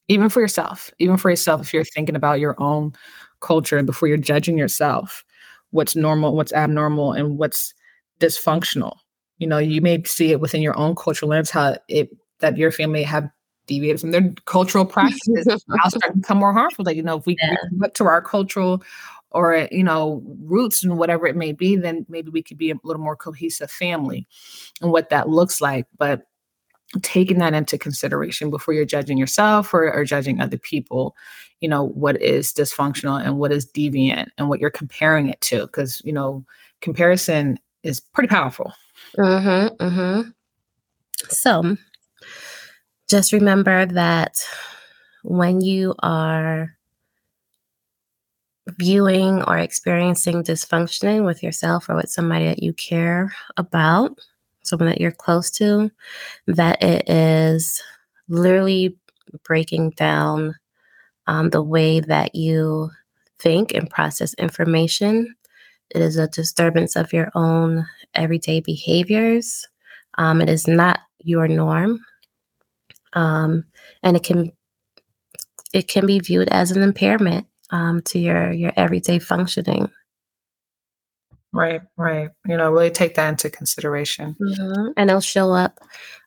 Even 0.08 0.30
for 0.30 0.40
yourself, 0.40 0.90
even 1.00 1.18
for 1.18 1.30
yourself, 1.30 1.62
if 1.62 1.74
you're 1.74 1.84
thinking 1.84 2.16
about 2.16 2.40
your 2.40 2.56
own 2.62 2.94
culture 3.42 3.78
and 3.78 3.86
before 3.86 4.08
you're 4.08 4.18
judging 4.18 4.58
yourself 4.58 5.24
what's 5.72 5.96
normal 5.96 6.36
what's 6.36 6.54
abnormal 6.54 7.14
and 7.14 7.38
what's 7.38 7.74
dysfunctional 8.20 8.98
you 9.38 9.48
know 9.48 9.58
you 9.58 9.82
may 9.82 10.02
see 10.04 10.32
it 10.32 10.40
within 10.40 10.62
your 10.62 10.78
own 10.78 10.96
cultural 10.96 11.30
lens 11.30 11.50
how 11.50 11.76
it 11.88 12.10
that 12.40 12.58
your 12.58 12.72
family 12.72 13.04
have 13.04 13.30
deviated 13.68 14.02
from 14.02 14.12
their 14.12 14.34
cultural 14.46 14.86
practices 14.86 15.46
now 15.68 15.88
start 15.88 16.12
to 16.14 16.18
become 16.18 16.38
more 16.40 16.54
harmful 16.54 16.84
like 16.84 16.98
you 16.98 17.04
know 17.04 17.18
if 17.18 17.26
we, 17.26 17.38
yeah. 17.42 17.56
look 17.78 17.94
to 17.94 18.04
our 18.06 18.22
cultural 18.22 18.82
or 19.32 19.68
you 19.72 19.84
know 19.84 20.24
roots 20.42 20.84
and 20.84 20.98
whatever 20.98 21.28
it 21.28 21.36
may 21.36 21.52
be 21.52 21.76
then 21.76 22.06
maybe 22.10 22.30
we 22.30 22.42
could 22.42 22.58
be 22.58 22.72
a 22.72 22.76
little 22.84 23.02
more 23.02 23.16
cohesive 23.16 23.70
family 23.70 24.28
and 24.82 24.92
what 24.92 25.10
that 25.10 25.30
looks 25.30 25.62
like 25.62 25.86
but 25.98 26.24
taking 27.04 27.38
that 27.38 27.54
into 27.54 27.78
consideration 27.78 28.50
before 28.50 28.74
you're 28.74 28.84
judging 28.84 29.18
yourself 29.18 29.72
or, 29.74 29.94
or 29.94 30.04
judging 30.04 30.42
other 30.42 30.58
people 30.58 31.16
you 31.60 31.70
know 31.70 31.84
what 31.84 32.20
is 32.22 32.52
dysfunctional 32.52 33.24
and 33.24 33.38
what 33.38 33.52
is 33.52 33.68
deviant 33.72 34.30
and 34.38 34.50
what 34.50 34.60
you're 34.60 34.72
comparing 34.72 35.30
it 35.30 35.40
to 35.42 35.68
because 35.68 36.02
you 36.04 36.12
know 36.12 36.44
comparison 36.82 37.60
is 37.84 38.00
pretty 38.00 38.28
powerful 38.28 38.74
mm-hmm, 39.16 39.86
mm-hmm. 39.86 40.30
so 41.28 41.78
just 43.10 43.34
remember 43.34 43.86
that 43.88 44.44
when 45.24 45.62
you 45.62 45.96
are 46.00 46.76
viewing 48.78 49.44
or 49.44 49.58
experiencing 49.58 50.44
dysfunctioning 50.44 51.26
with 51.26 51.42
yourself 51.42 51.90
or 51.90 51.96
with 51.96 52.10
somebody 52.10 52.46
that 52.46 52.62
you 52.62 52.74
care 52.74 53.34
about 53.58 54.20
someone 54.64 54.90
that 54.90 55.02
you're 55.02 55.12
close 55.12 55.50
to, 55.50 55.90
that 56.48 56.82
it 56.84 57.10
is 57.10 57.82
literally 58.28 58.96
breaking 59.44 59.92
down 59.92 60.56
um, 61.28 61.50
the 61.50 61.62
way 61.62 62.00
that 62.00 62.36
you 62.36 62.90
think 63.40 63.74
and 63.74 63.90
process 63.90 64.34
information. 64.36 65.36
It 65.92 66.02
is 66.02 66.18
a 66.18 66.28
disturbance 66.28 66.96
of 66.96 67.14
your 67.14 67.32
own 67.36 67.86
everyday 68.14 68.60
behaviors. 68.60 69.68
Um, 70.18 70.42
it 70.42 70.50
is 70.50 70.68
not 70.68 71.00
your 71.20 71.48
norm, 71.48 72.04
um, 73.14 73.66
and 74.04 74.16
it 74.16 74.24
can 74.24 74.52
it 75.74 75.88
can 75.88 76.06
be 76.06 76.20
viewed 76.20 76.50
as 76.50 76.72
an 76.72 76.82
impairment 76.82 77.48
um, 77.70 78.02
to 78.04 78.20
your 78.20 78.52
your 78.52 78.74
everyday 78.76 79.20
functioning. 79.20 79.90
Right, 81.52 81.82
right. 81.98 82.30
You 82.48 82.58
know, 82.58 82.72
really 82.72 82.92
take 82.92 83.16
that 83.16 83.30
into 83.30 83.50
consideration. 83.50 84.36
Mm-hmm. 84.40 84.92
And 84.98 85.10
it'll 85.10 85.20
show 85.20 85.52
up 85.52 85.80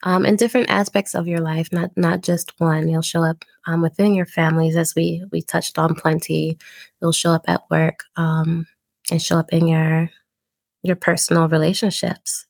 um, 0.03 0.27
in 0.27 0.35
different 0.35 0.69
aspects 0.69 1.15
of 1.15 1.29
your 1.29 1.41
life, 1.41 1.69
not 1.73 1.91
not 1.97 2.23
just 2.23 2.59
one. 2.59 2.89
It'll 2.89 3.03
show 3.03 3.23
up 3.23 3.45
um, 3.67 3.83
within 3.83 4.15
your 4.15 4.27
families, 4.27 4.77
as 4.77 4.95
we 4.97 5.25
we 5.31 5.41
touched 5.43 5.79
on 5.79 5.95
plenty. 5.95 6.59
It'll 7.01 7.13
show 7.13 7.31
up 7.31 7.45
at 7.47 7.63
work 7.71 8.03
um, 8.17 8.67
and 9.11 9.23
show 9.23 9.39
up 9.39 9.53
in 9.53 9.69
your 9.69 10.11
your 10.83 10.97
personal 10.97 11.49
relationships. 11.49 12.47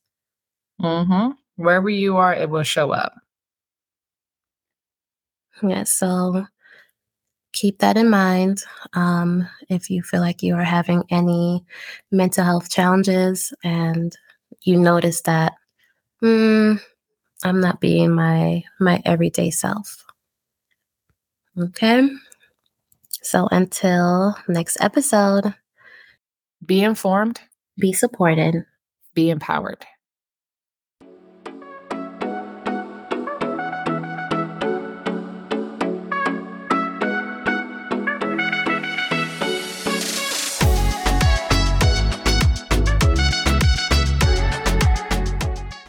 Mm-hmm. 0.81 1.31
Wherever 1.57 1.89
you 1.89 2.17
are, 2.17 2.33
it 2.33 2.49
will 2.49 2.63
show 2.63 2.91
up. 2.91 3.13
Yeah. 5.63 5.83
So 5.85 6.45
keep 7.53 7.79
that 7.79 7.97
in 7.97 8.09
mind. 8.09 8.63
Um, 8.93 9.47
if 9.69 9.89
you 9.89 10.01
feel 10.03 10.21
like 10.21 10.41
you 10.43 10.55
are 10.55 10.63
having 10.63 11.03
any 11.09 11.63
mental 12.11 12.43
health 12.43 12.69
challenges 12.69 13.53
and 13.63 14.15
you 14.63 14.79
notice 14.79 15.21
that, 15.21 15.53
mm, 16.23 16.81
I'm 17.43 17.61
not 17.61 17.81
being 17.81 18.11
my 18.13 18.63
my 18.79 19.01
everyday 19.05 19.51
self. 19.51 20.05
Okay. 21.57 22.09
So 23.23 23.47
until 23.51 24.35
next 24.47 24.77
episode, 24.79 25.55
be 26.65 26.83
informed, 26.83 27.39
be 27.79 27.93
supported, 27.93 28.65
be 29.13 29.29
empowered. 29.29 29.85